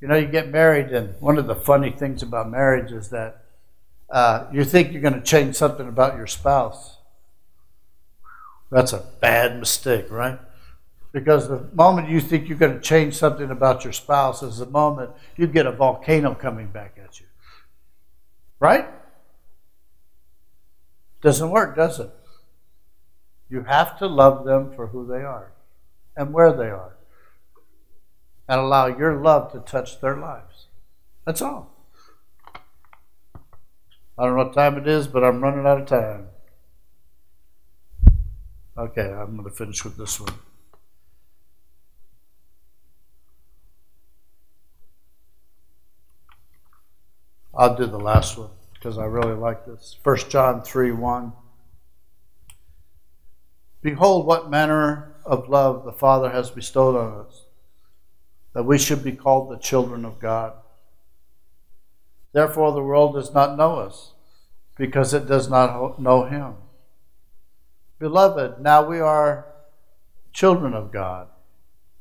You 0.00 0.08
know, 0.08 0.16
you 0.16 0.26
get 0.26 0.50
married, 0.50 0.88
and 0.88 1.14
one 1.20 1.38
of 1.38 1.46
the 1.46 1.54
funny 1.54 1.90
things 1.90 2.22
about 2.22 2.50
marriage 2.50 2.90
is 2.90 3.10
that 3.10 3.44
uh, 4.10 4.46
you 4.52 4.64
think 4.64 4.92
you're 4.92 5.00
going 5.00 5.14
to 5.14 5.22
change 5.22 5.54
something 5.54 5.88
about 5.88 6.16
your 6.16 6.26
spouse. 6.26 6.98
That's 8.70 8.92
a 8.92 9.04
bad 9.20 9.58
mistake, 9.58 10.10
right? 10.10 10.38
Because 11.12 11.48
the 11.48 11.68
moment 11.72 12.08
you 12.08 12.20
think 12.20 12.48
you're 12.48 12.58
going 12.58 12.74
to 12.74 12.80
change 12.80 13.14
something 13.14 13.50
about 13.50 13.84
your 13.84 13.92
spouse 13.92 14.42
is 14.42 14.58
the 14.58 14.66
moment 14.66 15.10
you 15.36 15.46
get 15.46 15.66
a 15.66 15.72
volcano 15.72 16.34
coming 16.34 16.68
back 16.68 16.98
at 17.02 17.20
you. 17.20 17.26
Right? 18.58 18.88
Doesn't 21.20 21.50
work, 21.50 21.76
does 21.76 22.00
it? 22.00 22.10
You 23.52 23.64
have 23.64 23.98
to 23.98 24.06
love 24.06 24.46
them 24.46 24.72
for 24.74 24.86
who 24.86 25.06
they 25.06 25.22
are 25.22 25.52
and 26.16 26.32
where 26.32 26.54
they 26.54 26.70
are 26.70 26.96
and 28.48 28.58
allow 28.58 28.86
your 28.86 29.20
love 29.20 29.52
to 29.52 29.58
touch 29.58 30.00
their 30.00 30.16
lives. 30.16 30.68
That's 31.26 31.42
all. 31.42 31.70
I 34.16 34.24
don't 34.24 34.38
know 34.38 34.44
what 34.44 34.54
time 34.54 34.78
it 34.78 34.88
is, 34.88 35.06
but 35.06 35.22
I'm 35.22 35.42
running 35.42 35.66
out 35.66 35.82
of 35.82 35.86
time. 35.86 36.28
Okay, 38.78 39.12
I'm 39.12 39.36
going 39.36 39.44
to 39.44 39.54
finish 39.54 39.84
with 39.84 39.98
this 39.98 40.18
one. 40.18 40.32
I'll 47.54 47.76
do 47.76 47.84
the 47.84 48.00
last 48.00 48.38
one 48.38 48.48
because 48.72 48.96
I 48.96 49.04
really 49.04 49.34
like 49.34 49.66
this. 49.66 49.98
1 50.02 50.16
John 50.30 50.62
3 50.62 50.92
1. 50.92 51.32
Behold, 53.82 54.26
what 54.26 54.50
manner 54.50 55.14
of 55.24 55.48
love 55.48 55.84
the 55.84 55.92
Father 55.92 56.30
has 56.30 56.50
bestowed 56.50 56.96
on 56.96 57.26
us, 57.26 57.46
that 58.54 58.64
we 58.64 58.78
should 58.78 59.02
be 59.02 59.12
called 59.12 59.50
the 59.50 59.58
children 59.58 60.04
of 60.04 60.20
God. 60.20 60.54
Therefore, 62.32 62.72
the 62.72 62.82
world 62.82 63.14
does 63.14 63.34
not 63.34 63.56
know 63.56 63.76
us, 63.76 64.12
because 64.76 65.12
it 65.12 65.26
does 65.26 65.50
not 65.50 66.00
know 66.00 66.24
Him. 66.24 66.54
Beloved, 67.98 68.60
now 68.60 68.86
we 68.86 69.00
are 69.00 69.46
children 70.32 70.74
of 70.74 70.92
God. 70.92 71.28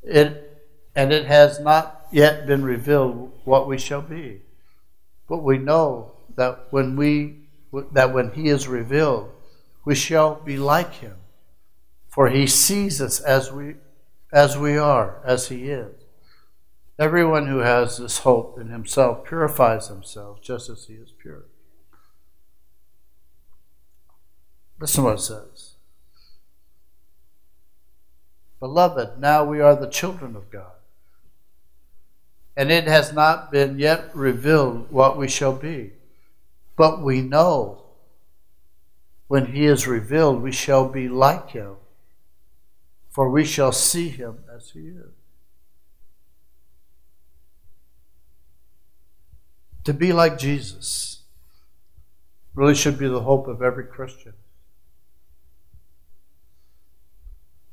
It, 0.04 0.64
and 0.96 1.12
it 1.12 1.26
has 1.26 1.60
not 1.60 2.08
yet 2.12 2.48
been 2.48 2.64
revealed 2.64 3.32
what 3.44 3.68
we 3.68 3.78
shall 3.78 4.02
be. 4.02 4.42
But 5.28 5.44
we 5.44 5.58
know 5.58 6.14
that 6.36 6.68
when 6.72 6.96
we 6.96 7.38
that 7.94 8.14
when 8.14 8.32
he 8.32 8.50
is 8.50 8.68
revealed, 8.68 9.32
we 9.86 9.96
shall 9.96 10.36
be 10.36 10.58
like 10.58 10.94
him. 10.96 11.16
For 12.12 12.30
he 12.30 12.46
sees 12.46 13.02
us 13.02 13.22
as 13.22 13.52
we 13.52 13.76
as 14.34 14.58
we 14.58 14.78
are, 14.78 15.22
as 15.26 15.48
he 15.48 15.70
is. 15.70 15.94
Everyone 17.00 17.48
who 17.48 17.60
has 17.60 17.98
this 17.98 18.20
hope 18.20 18.60
in 18.60 18.68
himself 18.68 19.26
purifies 19.26 19.88
himself 19.88 20.42
just 20.42 20.70
as 20.70 20.86
he 20.86 20.94
is 20.94 21.12
pure. 21.12 21.46
Listen 24.80 25.04
what 25.04 25.16
it 25.16 25.22
says. 25.22 25.72
Beloved, 28.60 29.20
now 29.20 29.44
we 29.44 29.60
are 29.60 29.76
the 29.76 29.90
children 29.90 30.36
of 30.36 30.52
God. 30.52 30.74
And 32.56 32.72
it 32.72 32.88
has 32.88 33.12
not 33.12 33.52
been 33.52 33.80
yet 33.80 34.16
revealed 34.16 34.92
what 34.92 35.18
we 35.18 35.28
shall 35.28 35.54
be. 35.54 35.94
But 36.76 37.02
we 37.02 37.22
know 37.22 37.84
when 39.28 39.48
he 39.48 39.66
is 39.66 39.88
revealed, 39.88 40.42
we 40.42 40.52
shall 40.52 40.88
be 40.88 41.08
like 41.08 41.52
him, 41.52 41.78
for 43.12 43.30
we 43.30 43.44
shall 43.44 43.74
see 43.74 44.10
him 44.10 44.40
as 44.56 44.72
he 44.72 44.88
is. 44.88 45.12
To 49.84 49.94
be 49.94 50.14
like 50.14 50.38
Jesus 50.38 51.24
really 52.56 52.76
should 52.76 52.98
be 52.98 53.08
the 53.08 53.22
hope 53.22 53.48
of 53.48 53.62
every 53.62 53.86
Christian. 53.86 54.34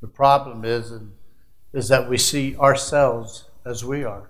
The 0.01 0.07
problem 0.07 0.65
is, 0.65 0.93
is 1.73 1.87
that 1.87 2.09
we 2.09 2.17
see 2.17 2.55
ourselves 2.57 3.45
as 3.65 3.83
we 3.85 4.03
are. 4.03 4.29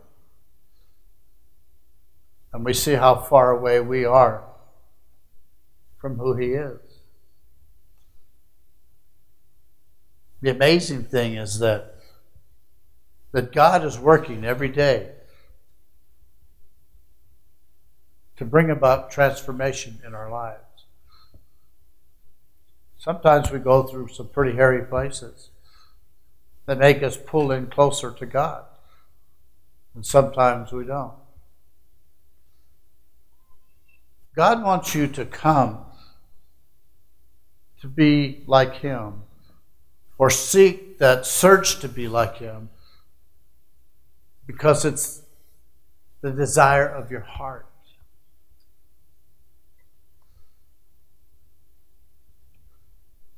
And 2.51 2.65
we 2.65 2.73
see 2.73 2.93
how 2.93 3.15
far 3.15 3.51
away 3.51 3.79
we 3.79 4.05
are 4.05 4.43
from 5.97 6.17
who 6.17 6.35
He 6.35 6.53
is. 6.53 6.88
The 10.41 10.51
amazing 10.51 11.03
thing 11.03 11.35
is 11.35 11.59
that, 11.59 11.95
that 13.31 13.51
God 13.51 13.83
is 13.83 13.99
working 13.99 14.45
every 14.45 14.69
day 14.69 15.11
to 18.37 18.45
bring 18.45 18.69
about 18.69 19.11
transformation 19.11 19.99
in 20.05 20.15
our 20.15 20.31
lives. 20.31 20.63
Sometimes 22.97 23.51
we 23.51 23.59
go 23.59 23.83
through 23.83 24.09
some 24.09 24.27
pretty 24.27 24.55
hairy 24.55 24.85
places 24.85 25.49
that 26.65 26.77
make 26.77 27.03
us 27.03 27.17
pull 27.17 27.51
in 27.51 27.67
closer 27.67 28.11
to 28.11 28.25
God. 28.25 28.63
And 29.95 30.05
sometimes 30.05 30.71
we 30.71 30.85
don't. 30.85 31.13
God 34.35 34.63
wants 34.63 34.95
you 34.95 35.07
to 35.07 35.25
come 35.25 35.79
to 37.81 37.87
be 37.87 38.43
like 38.47 38.75
Him 38.75 39.23
or 40.19 40.29
seek 40.29 40.99
that 40.99 41.25
search 41.25 41.79
to 41.79 41.87
be 41.87 42.07
like 42.07 42.37
Him 42.37 42.69
because 44.45 44.85
it's 44.85 45.23
the 46.21 46.31
desire 46.31 46.87
of 46.87 47.09
your 47.09 47.21
heart. 47.21 47.65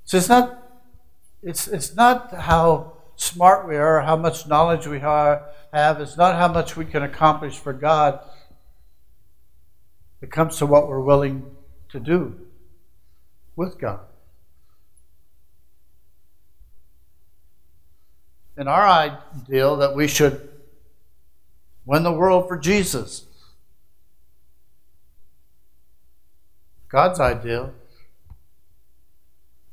So 0.04 0.18
it's 0.18 0.28
not 0.28 0.58
it's 1.44 1.68
it's 1.68 1.96
not 1.96 2.34
how 2.34 2.98
smart 3.16 3.68
we 3.68 3.78
are, 3.78 4.02
how 4.02 4.18
much 4.18 4.48
knowledge 4.48 4.88
we 4.88 5.00
have. 5.00 5.54
It's 5.74 6.18
not 6.18 6.36
how 6.36 6.52
much 6.52 6.76
we 6.76 6.86
can 6.86 7.04
accomplish 7.04 7.58
for 7.58 7.72
God. 7.72 8.20
It 10.22 10.32
comes 10.32 10.58
to 10.58 10.66
what 10.66 10.88
we're 10.88 11.02
willing 11.02 11.46
to 11.90 12.00
do 12.00 12.40
with 13.56 13.80
God. 13.80 14.02
In 18.58 18.68
our 18.68 18.88
ideal, 18.88 19.78
that 19.78 19.96
we 19.96 20.08
should 20.08 20.50
win 21.86 22.04
the 22.04 22.12
world 22.12 22.48
for 22.48 22.58
Jesus. 22.58 23.26
God's 26.90 27.20
ideal 27.20 27.74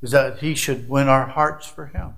is 0.01 0.13
that 0.13 0.39
He 0.39 0.55
should 0.55 0.89
win 0.89 1.09
our 1.09 1.27
hearts 1.27 1.67
for 1.67 1.87
Him 1.87 2.15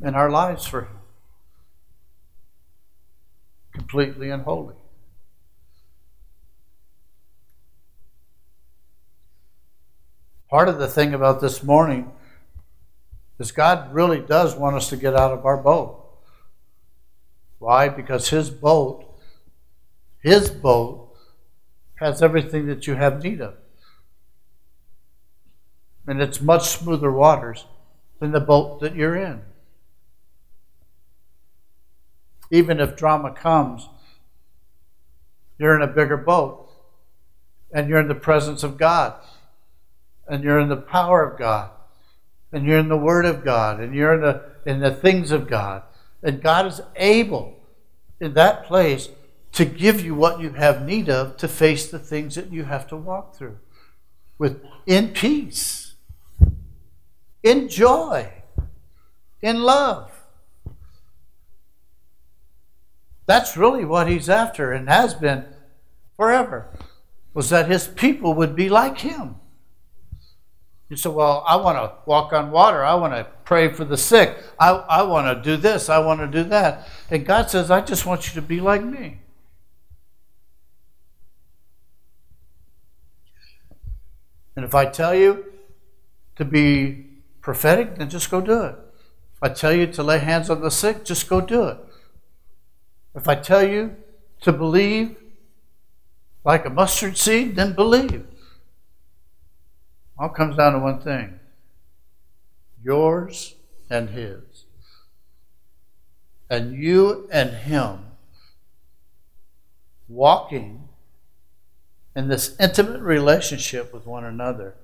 and 0.00 0.16
our 0.16 0.30
lives 0.30 0.66
for 0.66 0.82
Him 0.82 0.98
completely 3.72 4.30
and 4.30 4.42
wholly. 4.42 4.74
Part 10.50 10.68
of 10.68 10.78
the 10.78 10.88
thing 10.88 11.14
about 11.14 11.40
this 11.40 11.62
morning 11.62 12.12
is 13.38 13.52
God 13.52 13.92
really 13.92 14.20
does 14.20 14.56
want 14.56 14.76
us 14.76 14.88
to 14.90 14.96
get 14.96 15.14
out 15.14 15.32
of 15.32 15.44
our 15.44 15.56
boat. 15.56 15.98
Why? 17.58 17.88
Because 17.88 18.28
His 18.30 18.50
boat, 18.50 19.04
His 20.20 20.50
boat, 20.50 21.14
has 21.96 22.22
everything 22.22 22.66
that 22.66 22.86
you 22.86 22.94
have 22.94 23.22
need 23.22 23.40
of. 23.40 23.54
And 26.06 26.20
it's 26.20 26.40
much 26.40 26.68
smoother 26.68 27.12
waters 27.12 27.66
than 28.18 28.32
the 28.32 28.40
boat 28.40 28.80
that 28.80 28.96
you're 28.96 29.16
in 29.16 29.42
even 32.52 32.80
if 32.80 32.94
drama 32.94 33.32
comes, 33.32 33.88
you're 35.58 35.74
in 35.74 35.80
a 35.80 35.92
bigger 35.92 36.18
boat 36.18 36.70
and 37.72 37.88
you're 37.88 37.98
in 37.98 38.08
the 38.08 38.14
presence 38.14 38.62
of 38.62 38.76
God 38.76 39.14
and 40.28 40.44
you're 40.44 40.60
in 40.60 40.68
the 40.68 40.76
power 40.76 41.24
of 41.24 41.38
God 41.38 41.70
and 42.52 42.66
you're 42.66 42.78
in 42.78 42.88
the 42.88 42.96
Word 42.96 43.24
of 43.24 43.44
God 43.44 43.80
and 43.80 43.94
you're 43.94 44.14
in 44.14 44.20
the, 44.20 44.42
in 44.66 44.80
the 44.80 44.94
things 44.94 45.30
of 45.30 45.48
God. 45.48 45.82
And 46.22 46.42
God 46.42 46.66
is 46.66 46.80
able 46.96 47.58
in 48.20 48.34
that 48.34 48.64
place 48.64 49.08
to 49.52 49.64
give 49.64 50.04
you 50.04 50.14
what 50.14 50.40
you 50.40 50.50
have 50.50 50.84
need 50.84 51.08
of 51.08 51.36
to 51.38 51.48
face 51.48 51.90
the 51.90 51.98
things 51.98 52.34
that 52.34 52.52
you 52.52 52.64
have 52.64 52.86
to 52.88 52.96
walk 52.96 53.34
through 53.34 53.58
with 54.38 54.62
in 54.86 55.08
peace, 55.08 55.94
in 57.42 57.68
joy, 57.68 58.32
in 59.40 59.62
love. 59.62 60.10
That's 63.26 63.56
really 63.56 63.84
what 63.84 64.08
he's 64.08 64.28
after 64.28 64.72
and 64.72 64.88
has 64.88 65.14
been 65.14 65.44
forever, 66.16 66.68
was 67.34 67.50
that 67.50 67.70
his 67.70 67.86
people 67.86 68.34
would 68.34 68.56
be 68.56 68.68
like 68.68 68.98
him. 68.98 69.36
You 70.92 70.98
say, 70.98 71.08
Well, 71.08 71.42
I 71.48 71.56
want 71.56 71.78
to 71.78 71.90
walk 72.04 72.34
on 72.34 72.50
water. 72.50 72.84
I 72.84 72.92
want 72.96 73.14
to 73.14 73.26
pray 73.44 73.72
for 73.72 73.82
the 73.82 73.96
sick. 73.96 74.36
I, 74.60 74.72
I 74.72 75.02
want 75.04 75.26
to 75.26 75.42
do 75.42 75.56
this. 75.56 75.88
I 75.88 75.98
want 75.98 76.20
to 76.20 76.26
do 76.26 76.46
that. 76.50 76.86
And 77.08 77.24
God 77.24 77.48
says, 77.48 77.70
I 77.70 77.80
just 77.80 78.04
want 78.04 78.28
you 78.28 78.34
to 78.34 78.46
be 78.46 78.60
like 78.60 78.84
me. 78.84 79.20
And 84.54 84.66
if 84.66 84.74
I 84.74 84.84
tell 84.84 85.14
you 85.14 85.46
to 86.36 86.44
be 86.44 87.06
prophetic, 87.40 87.96
then 87.96 88.10
just 88.10 88.30
go 88.30 88.42
do 88.42 88.62
it. 88.64 88.76
If 89.36 89.42
I 89.42 89.48
tell 89.48 89.72
you 89.72 89.86
to 89.86 90.02
lay 90.02 90.18
hands 90.18 90.50
on 90.50 90.60
the 90.60 90.70
sick, 90.70 91.06
just 91.06 91.26
go 91.26 91.40
do 91.40 91.68
it. 91.68 91.78
If 93.14 93.30
I 93.30 93.36
tell 93.36 93.66
you 93.66 93.96
to 94.42 94.52
believe 94.52 95.16
like 96.44 96.66
a 96.66 96.70
mustard 96.70 97.16
seed, 97.16 97.56
then 97.56 97.72
believe. 97.72 98.26
All 100.22 100.28
comes 100.28 100.56
down 100.56 100.74
to 100.74 100.78
one 100.78 101.00
thing 101.00 101.40
yours 102.80 103.56
and 103.90 104.10
his. 104.10 104.66
And 106.48 106.76
you 106.76 107.28
and 107.32 107.50
him 107.50 108.04
walking 110.08 110.88
in 112.14 112.28
this 112.28 112.54
intimate 112.60 113.00
relationship 113.00 113.92
with 113.92 114.06
one 114.06 114.24
another. 114.24 114.76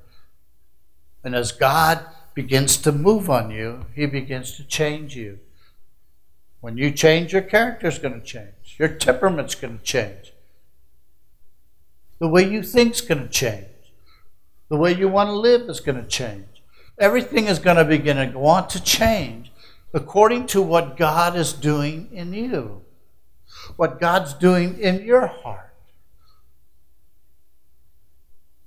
And 1.23 1.37
as 1.37 1.53
God 1.53 2.05
begins 2.35 2.77
to 2.79 2.91
move 2.91 3.31
on 3.31 3.53
you, 3.53 3.87
He 3.95 4.07
begins 4.07 4.57
to 4.57 4.65
change 4.65 5.15
you. 5.15 5.39
When 6.61 6.77
you 6.77 6.91
change, 6.91 7.33
your 7.33 7.43
character 7.43 7.87
is 7.87 8.01
going 8.01 8.21
to 8.21 8.27
change. 8.27 8.75
Your 8.77 8.89
temperament's 8.89 9.55
going 9.55 9.79
to 9.79 9.85
change. 9.85 10.33
The 12.19 12.29
way 12.29 12.51
you 12.51 12.65
think's 12.65 13.01
going 13.01 13.23
to 13.23 13.29
change. 13.29 13.78
The 14.69 14.77
way 14.77 14.93
you 14.93 15.09
want 15.09 15.29
to 15.29 15.35
live 15.35 15.69
is 15.69 15.81
going 15.81 16.03
to 16.03 16.09
change. 16.09 16.47
Everything 16.99 17.47
is 17.47 17.59
going 17.59 17.77
to 17.77 17.85
begin 17.85 18.17
to 18.17 18.39
want 18.39 18.71
to 18.71 18.83
change 18.83 19.53
according 19.95 20.47
to 20.49 20.61
what 20.61 20.97
God 20.97 21.37
is 21.37 21.53
doing 21.53 22.09
in 22.13 22.33
you, 22.35 22.83
what 23.77 24.01
God's 24.01 24.35
doing 24.35 24.79
in 24.79 25.05
your 25.05 25.27
heart. 25.27 25.73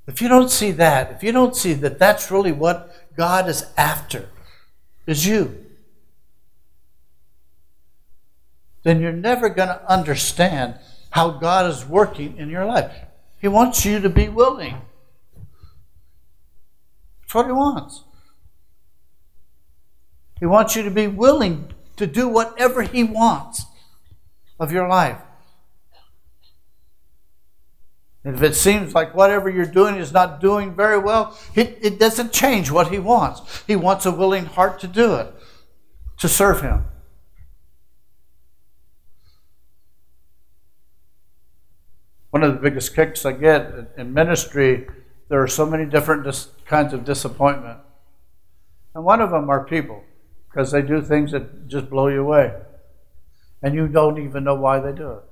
If 0.07 0.21
you 0.21 0.27
don't 0.27 0.49
see 0.49 0.71
that, 0.71 1.11
if 1.11 1.23
you 1.23 1.31
don't 1.31 1.55
see 1.55 1.73
that 1.73 1.99
that's 1.99 2.31
really 2.31 2.51
what 2.51 3.15
God 3.15 3.47
is 3.47 3.65
after, 3.77 4.29
is 5.05 5.27
you, 5.27 5.65
then 8.83 8.99
you're 8.99 9.11
never 9.11 9.49
going 9.49 9.69
to 9.69 9.91
understand 9.91 10.75
how 11.11 11.29
God 11.31 11.69
is 11.69 11.85
working 11.85 12.37
in 12.37 12.49
your 12.49 12.65
life. 12.65 12.91
He 13.39 13.47
wants 13.47 13.85
you 13.85 13.99
to 13.99 14.09
be 14.09 14.27
willing. 14.27 14.81
That's 17.31 17.35
what 17.35 17.45
He 17.45 17.53
wants. 17.53 18.03
He 20.41 20.45
wants 20.45 20.75
you 20.75 20.83
to 20.83 20.91
be 20.91 21.07
willing 21.07 21.73
to 21.95 22.05
do 22.05 22.27
whatever 22.27 22.81
He 22.81 23.05
wants 23.05 23.67
of 24.59 24.73
your 24.73 24.89
life. 24.89 25.21
And 28.25 28.35
if 28.35 28.43
it 28.43 28.53
seems 28.53 28.93
like 28.93 29.15
whatever 29.15 29.49
you're 29.49 29.65
doing 29.65 29.95
is 29.95 30.11
not 30.11 30.41
doing 30.41 30.75
very 30.75 30.97
well, 30.97 31.39
it, 31.55 31.79
it 31.81 31.99
doesn't 31.99 32.33
change 32.33 32.69
what 32.69 32.91
He 32.91 32.99
wants. 32.99 33.63
He 33.65 33.77
wants 33.77 34.05
a 34.05 34.11
willing 34.11 34.45
heart 34.45 34.81
to 34.81 34.87
do 34.87 35.15
it, 35.15 35.33
to 36.17 36.27
serve 36.27 36.59
Him. 36.59 36.83
One 42.31 42.43
of 42.43 42.53
the 42.53 42.59
biggest 42.59 42.93
kicks 42.93 43.25
I 43.25 43.31
get 43.31 43.93
in 43.97 44.13
ministry, 44.13 44.89
there 45.29 45.41
are 45.41 45.47
so 45.47 45.65
many 45.65 45.85
different 45.85 46.25
kinds 46.71 46.93
of 46.93 47.03
disappointment. 47.03 47.79
And 48.95 49.03
one 49.03 49.21
of 49.21 49.29
them 49.29 49.49
are 49.49 49.65
people, 49.65 50.03
because 50.49 50.71
they 50.71 50.81
do 50.81 51.01
things 51.01 51.33
that 51.33 51.67
just 51.67 51.89
blow 51.89 52.07
you 52.07 52.21
away. 52.21 52.53
And 53.61 53.75
you 53.75 53.87
don't 53.87 54.17
even 54.17 54.45
know 54.45 54.55
why 54.55 54.79
they 54.79 54.93
do 54.93 55.11
it. 55.11 55.23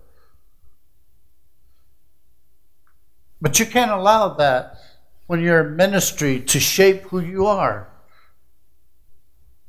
But 3.41 3.57
you 3.57 3.65
can't 3.65 3.89
allow 3.89 4.33
that 4.35 4.77
when 5.27 5.39
you're 5.41 5.69
in 5.69 5.77
ministry 5.77 6.41
to 6.41 6.59
shape 6.59 7.03
who 7.03 7.21
you 7.21 7.45
are. 7.45 7.87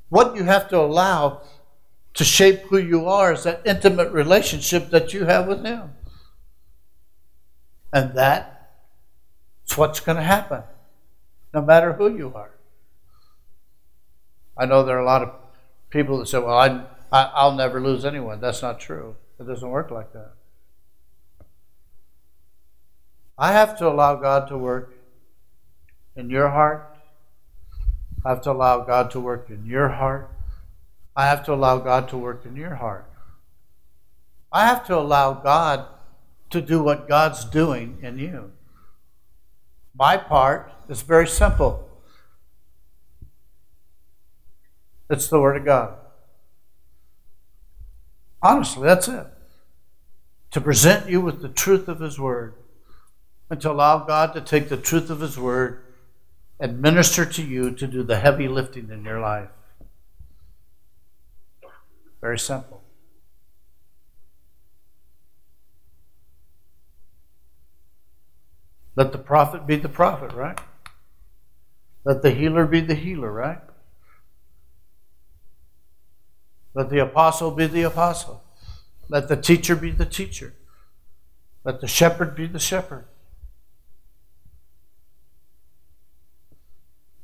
What 0.09 0.35
you 0.35 0.43
have 0.43 0.69
to 0.71 0.79
allow 0.79 1.43
to 2.15 2.25
shape 2.25 2.63
who 2.63 2.79
you 2.79 3.07
are 3.07 3.33
is 3.33 3.45
that 3.45 3.63
intimate 3.65 4.11
relationship 4.13 4.91
that 4.91 5.15
you 5.15 5.25
have 5.27 5.47
with 5.47 5.65
Him. 5.65 5.93
And 7.93 8.13
that's 8.15 9.77
what's 9.77 10.01
going 10.01 10.17
to 10.17 10.25
happen, 10.25 10.63
no 11.53 11.63
matter 11.63 11.93
who 11.95 12.15
you 12.15 12.33
are. 12.35 12.53
I 14.57 14.67
know 14.67 14.83
there 14.83 14.97
are 14.97 15.03
a 15.03 15.07
lot 15.07 15.23
of 15.23 15.33
people 15.91 16.19
that 16.19 16.27
say, 16.27 16.39
well, 16.39 16.57
I, 16.57 16.85
I, 17.11 17.31
I'll 17.35 17.55
never 17.55 17.81
lose 17.81 18.05
anyone. 18.05 18.41
That's 18.41 18.63
not 18.63 18.79
true. 18.79 19.17
It 19.39 19.47
doesn't 19.47 19.69
work 19.69 19.91
like 19.91 20.13
that. 20.13 20.33
I 23.39 23.53
have 23.53 23.79
to 23.79 23.89
allow 23.89 24.17
God 24.17 24.49
to 24.49 24.59
work 24.59 24.95
in 26.15 26.29
your 26.29 26.51
heart. 26.51 26.95
I 28.25 28.29
have 28.29 28.43
to 28.43 28.51
allow 28.51 28.85
God 28.85 29.11
to 29.13 29.21
work 29.21 29.49
in 29.49 29.65
your 29.65 29.89
heart. 29.89 30.31
I 31.17 31.27
have 31.27 31.45
to 31.47 31.55
allow 31.55 31.79
God 31.79 32.09
to 32.11 32.19
work 32.19 32.45
in 32.45 32.55
your 32.55 32.75
heart. 32.75 33.07
I 34.53 34.67
have 34.67 34.87
to 34.89 34.97
allow 34.97 35.33
God 35.33 35.87
to 36.51 36.61
do 36.61 36.83
what 36.83 37.09
God's 37.09 37.45
doing 37.45 37.99
in 38.03 38.19
you. 38.19 38.53
My 39.95 40.17
part 40.17 40.73
is 40.89 41.03
very 41.03 41.27
simple 41.27 41.87
it's 45.11 45.27
the 45.27 45.41
Word 45.41 45.57
of 45.57 45.65
God. 45.65 45.97
Honestly, 48.41 48.85
that's 48.85 49.09
it. 49.09 49.27
To 50.53 50.61
present 50.61 51.11
you 51.11 51.21
with 51.21 51.43
the 51.43 51.49
truth 51.49 51.89
of 51.89 51.99
His 51.99 52.19
Word 52.19 52.55
and 53.51 53.61
to 53.61 53.71
allow 53.73 53.99
God 54.05 54.33
to 54.35 54.41
take 54.41 54.69
the 54.69 54.77
truth 54.77 55.11
of 55.11 55.21
His 55.21 55.37
Word 55.37 55.83
and 56.61 56.81
minister 56.81 57.27
to 57.27 57.43
you 57.43 57.73
to 57.73 57.87
do 57.87 58.05
the 58.05 58.19
heavy 58.19 58.47
lifting 58.47 58.89
in 58.91 59.05
your 59.05 59.21
life. 59.21 59.49
Very 62.21 62.39
simple. 62.39 62.80
Let 68.97 69.13
the 69.13 69.19
prophet 69.19 69.67
be 69.67 69.77
the 69.77 69.89
prophet, 69.89 70.33
right? 70.33 70.59
Let 72.05 72.23
the 72.23 72.31
healer 72.31 72.67
be 72.67 72.81
the 72.81 72.95
healer, 72.95 73.31
right? 73.31 73.61
Let 76.75 76.91
the 76.91 76.99
apostle 76.99 77.51
be 77.51 77.67
the 77.67 77.83
apostle. 77.83 78.43
Let 79.09 79.29
the 79.29 79.37
teacher 79.37 79.75
be 79.75 79.91
the 79.91 80.07
teacher. 80.07 80.55
Let 81.65 81.81
the 81.81 81.89
shepherd 81.89 82.35
be 82.35 82.47
the 82.47 82.59
shepherd. 82.59 83.07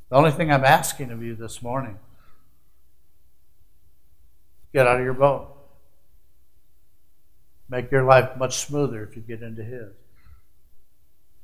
The 0.09 0.15
only 0.15 0.31
thing 0.31 0.51
I'm 0.51 0.63
asking 0.63 1.11
of 1.11 1.21
you 1.21 1.35
this 1.35 1.61
morning 1.61 1.99
get 4.73 4.85
out 4.85 4.99
of 4.99 5.03
your 5.03 5.13
boat. 5.13 5.53
Make 7.69 7.91
your 7.91 8.03
life 8.03 8.37
much 8.37 8.57
smoother 8.57 9.03
if 9.03 9.15
you 9.15 9.21
get 9.21 9.41
into 9.41 9.63
His. 9.63 9.89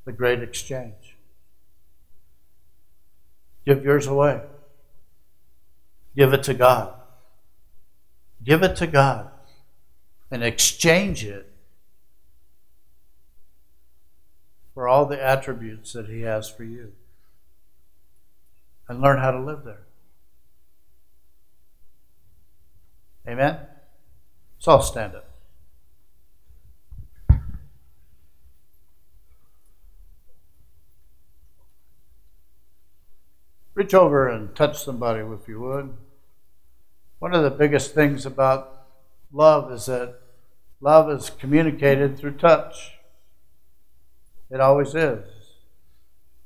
The 0.06 0.12
great 0.12 0.44
exchange. 0.44 1.18
Give 3.66 3.84
yours 3.84 4.08
away. 4.08 4.42
Give 6.16 6.34
it 6.34 6.44
to 6.44 6.54
God. 6.54 6.94
Give 8.44 8.62
it 8.64 8.76
to 8.78 8.88
God 8.88 9.32
and 10.30 10.44
exchange 10.44 11.24
it 11.24 11.50
for 14.74 14.88
all 14.88 15.06
the 15.06 15.22
attributes 15.22 15.94
that 15.94 16.08
He 16.08 16.22
has 16.22 16.50
for 16.50 16.64
you 16.64 16.94
and 18.90 19.02
learn 19.02 19.20
how 19.20 19.32
to 19.32 19.40
live 19.40 19.64
there. 19.64 19.86
Amen? 23.28 23.60
So 24.60 24.74
I'll 24.74 24.82
stand 24.82 25.16
up. 25.16 25.33
Reach 33.76 33.94
over 33.94 34.28
and 34.28 34.56
touch 34.56 34.84
somebody 34.84 35.22
if 35.22 35.48
you 35.48 35.60
would. 35.62 35.98
One 37.18 37.34
of 37.34 37.44
the 37.44 37.50
biggest 37.50 37.96
things 37.96 38.26
about 38.26 38.86
love 39.32 39.72
is 39.72 39.88
that 39.88 40.20
love 40.80 41.10
is 41.10 41.32
communicated 41.32 42.18
through 42.18 42.34
touch. 42.34 42.92
It 44.52 44.60
always 44.60 44.94
is. 44.94 45.26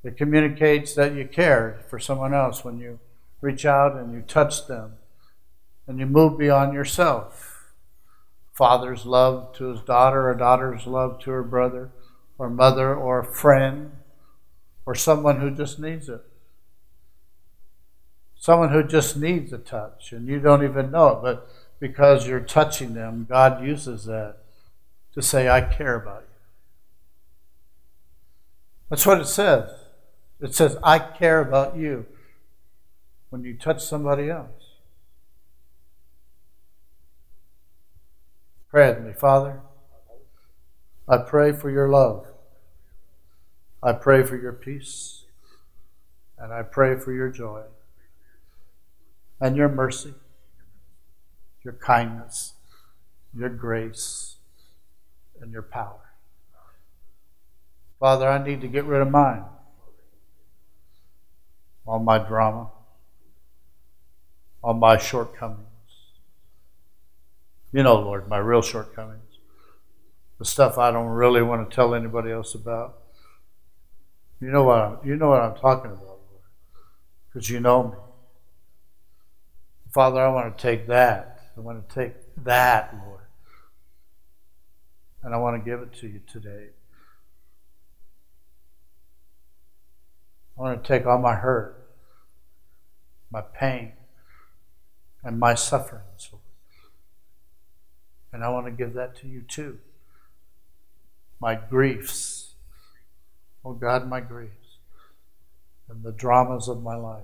It 0.04 0.16
communicates 0.16 0.94
that 0.94 1.16
you 1.16 1.28
care 1.28 1.82
for 1.90 2.00
someone 2.00 2.34
else 2.34 2.64
when 2.64 2.80
you 2.80 3.00
reach 3.42 3.66
out 3.66 3.98
and 3.98 4.14
you 4.14 4.22
touch 4.22 4.68
them 4.68 4.94
and 5.88 6.00
you 6.00 6.06
move 6.06 6.38
beyond 6.38 6.74
yourself. 6.74 7.74
father's 8.54 9.06
love 9.06 9.54
to 9.54 9.66
his 9.66 9.82
daughter, 9.82 10.32
a 10.32 10.38
daughter's 10.38 10.88
love 10.88 11.20
to 11.20 11.32
her 11.32 11.44
brother, 11.44 11.92
or 12.38 12.50
mother, 12.50 12.96
or 12.96 13.20
a 13.20 13.34
friend, 13.34 13.92
or 14.86 14.96
someone 14.96 15.40
who 15.42 15.52
just 15.52 15.78
needs 15.78 16.10
it. 16.10 16.27
Someone 18.40 18.70
who 18.70 18.84
just 18.84 19.18
needs 19.18 19.52
a 19.52 19.58
touch, 19.58 20.12
and 20.12 20.28
you 20.28 20.40
don't 20.40 20.64
even 20.64 20.92
know 20.92 21.10
it, 21.10 21.22
but 21.22 21.50
because 21.80 22.28
you're 22.28 22.40
touching 22.40 22.94
them, 22.94 23.26
God 23.28 23.64
uses 23.64 24.06
that 24.06 24.38
to 25.14 25.22
say, 25.22 25.50
I 25.50 25.62
care 25.62 25.96
about 25.96 26.22
you. 26.22 26.28
That's 28.90 29.06
what 29.06 29.20
it 29.20 29.28
says. 29.28 29.70
It 30.40 30.54
says, 30.54 30.78
I 30.84 31.00
care 31.00 31.42
about 31.42 31.76
you 31.76 32.06
when 33.30 33.44
you 33.44 33.58
touch 33.58 33.84
somebody 33.84 34.30
else. 34.30 34.50
Pray 38.70 38.94
with 38.94 39.04
me, 39.04 39.14
Father. 39.14 39.62
I 41.08 41.18
pray 41.18 41.52
for 41.52 41.70
your 41.70 41.90
love. 41.90 42.28
I 43.82 43.94
pray 43.94 44.24
for 44.24 44.38
your 44.38 44.54
peace. 44.54 45.24
And 46.38 46.54
I 46.54 46.62
pray 46.62 46.98
for 46.98 47.12
your 47.12 47.30
joy 47.30 47.64
and 49.40 49.56
your 49.56 49.70
mercy, 49.70 50.14
your 51.64 51.74
kindness, 51.74 52.54
your 53.36 53.50
grace, 53.50 54.36
and 55.40 55.52
your 55.52 55.62
power. 55.62 56.14
Father, 58.00 58.28
I 58.28 58.44
need 58.44 58.62
to 58.62 58.68
get 58.68 58.86
rid 58.86 59.02
of 59.02 59.10
mine. 59.10 59.44
All 61.86 62.00
my 62.00 62.18
drama, 62.18 62.70
all 64.62 64.74
my 64.74 64.98
shortcomings. 64.98 65.64
You 67.72 67.84
know, 67.84 67.96
Lord, 67.96 68.28
my 68.28 68.38
real 68.38 68.62
shortcomings. 68.62 69.22
The 70.40 70.46
stuff 70.46 70.78
I 70.78 70.92
don't 70.92 71.08
really 71.08 71.42
want 71.42 71.70
to 71.70 71.76
tell 71.76 71.96
anybody 71.96 72.32
else 72.32 72.54
about. 72.54 72.98
You 74.40 74.50
know 74.50 74.64
what 74.64 74.80
I'm, 74.80 74.98
you 75.04 75.16
know 75.16 75.30
what 75.30 75.42
I'm 75.42 75.56
talking 75.56 75.92
about, 75.92 76.04
Lord, 76.04 76.44
because 77.28 77.50
you 77.50 77.60
know 77.60 77.84
me. 77.84 78.07
Father, 79.98 80.22
I 80.22 80.28
want 80.28 80.56
to 80.56 80.62
take 80.62 80.86
that. 80.90 81.40
I 81.58 81.60
want 81.60 81.90
to 81.90 81.96
take 81.96 82.14
that, 82.44 82.96
Lord, 83.04 83.24
and 85.24 85.34
I 85.34 85.38
want 85.40 85.60
to 85.60 85.68
give 85.68 85.80
it 85.80 85.92
to 86.02 86.08
you 86.08 86.22
today. 86.32 86.68
I 90.56 90.62
want 90.62 90.84
to 90.84 90.88
take 90.88 91.08
all 91.08 91.18
my 91.18 91.34
hurt, 91.34 91.90
my 93.32 93.42
pain, 93.42 93.94
and 95.24 95.40
my 95.40 95.56
sufferings, 95.56 96.30
Lord. 96.32 96.44
And 98.34 98.44
I 98.44 98.50
want 98.50 98.68
to 98.68 98.72
give 98.72 98.94
that 98.94 99.16
to 99.22 99.28
you 99.28 99.42
too. 99.42 99.80
My 101.42 101.56
griefs. 101.56 102.54
Oh 103.66 103.74
God, 103.74 104.08
my 104.08 104.20
griefs. 104.20 104.78
And 105.90 106.04
the 106.04 106.12
dramas 106.12 106.68
of 106.68 106.84
my 106.84 106.96
life. 106.96 107.24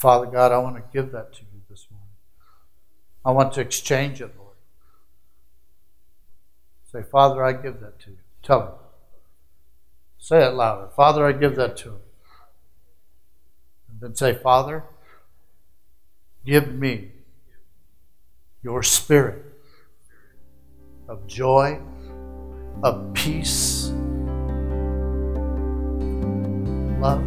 Father 0.00 0.26
God, 0.26 0.50
I 0.50 0.56
want 0.56 0.76
to 0.76 0.82
give 0.94 1.12
that 1.12 1.34
to 1.34 1.40
you 1.42 1.60
this 1.68 1.86
morning. 1.90 2.08
I 3.22 3.32
want 3.32 3.52
to 3.52 3.60
exchange 3.60 4.22
it, 4.22 4.32
Lord. 4.38 4.56
Say, 6.90 7.02
Father, 7.02 7.44
I 7.44 7.52
give 7.52 7.80
that 7.80 8.00
to 8.00 8.12
you. 8.12 8.16
Tell 8.42 8.60
him. 8.62 8.68
Say 10.18 10.42
it 10.42 10.54
louder. 10.54 10.88
Father, 10.96 11.26
I 11.26 11.32
give 11.32 11.54
that 11.56 11.76
to 11.78 11.90
him. 11.90 12.00
And 13.90 14.00
then 14.00 14.14
say, 14.14 14.32
Father, 14.32 14.84
give 16.46 16.74
me 16.74 17.10
your 18.62 18.82
spirit 18.82 19.44
of 21.08 21.26
joy, 21.26 21.78
of 22.82 23.12
peace, 23.12 23.90
love, 26.98 27.20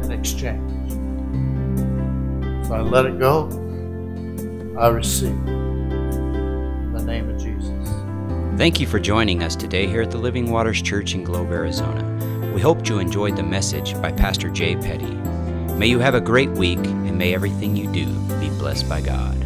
and 0.00 0.12
exchange. 0.12 0.99
I 2.70 2.80
let 2.80 3.04
it 3.06 3.18
go. 3.18 3.48
I 4.78 4.88
receive 4.88 5.30
in 5.30 6.92
the 6.92 7.02
name 7.02 7.28
of 7.28 7.36
Jesus. 7.36 7.88
Thank 8.56 8.78
you 8.78 8.86
for 8.86 9.00
joining 9.00 9.42
us 9.42 9.56
today 9.56 9.86
here 9.86 10.02
at 10.02 10.10
the 10.10 10.18
Living 10.18 10.50
Waters 10.50 10.80
Church 10.80 11.14
in 11.14 11.24
Globe, 11.24 11.50
Arizona. 11.50 12.04
We 12.54 12.60
hope 12.60 12.88
you 12.88 12.98
enjoyed 13.00 13.36
the 13.36 13.42
message 13.42 14.00
by 14.00 14.12
Pastor 14.12 14.50
Jay 14.50 14.76
Petty. 14.76 15.14
May 15.74 15.88
you 15.88 15.98
have 15.98 16.14
a 16.14 16.20
great 16.20 16.50
week, 16.50 16.78
and 16.78 17.18
may 17.18 17.34
everything 17.34 17.74
you 17.74 17.90
do 17.92 18.06
be 18.38 18.48
blessed 18.50 18.88
by 18.88 19.00
God. 19.00 19.36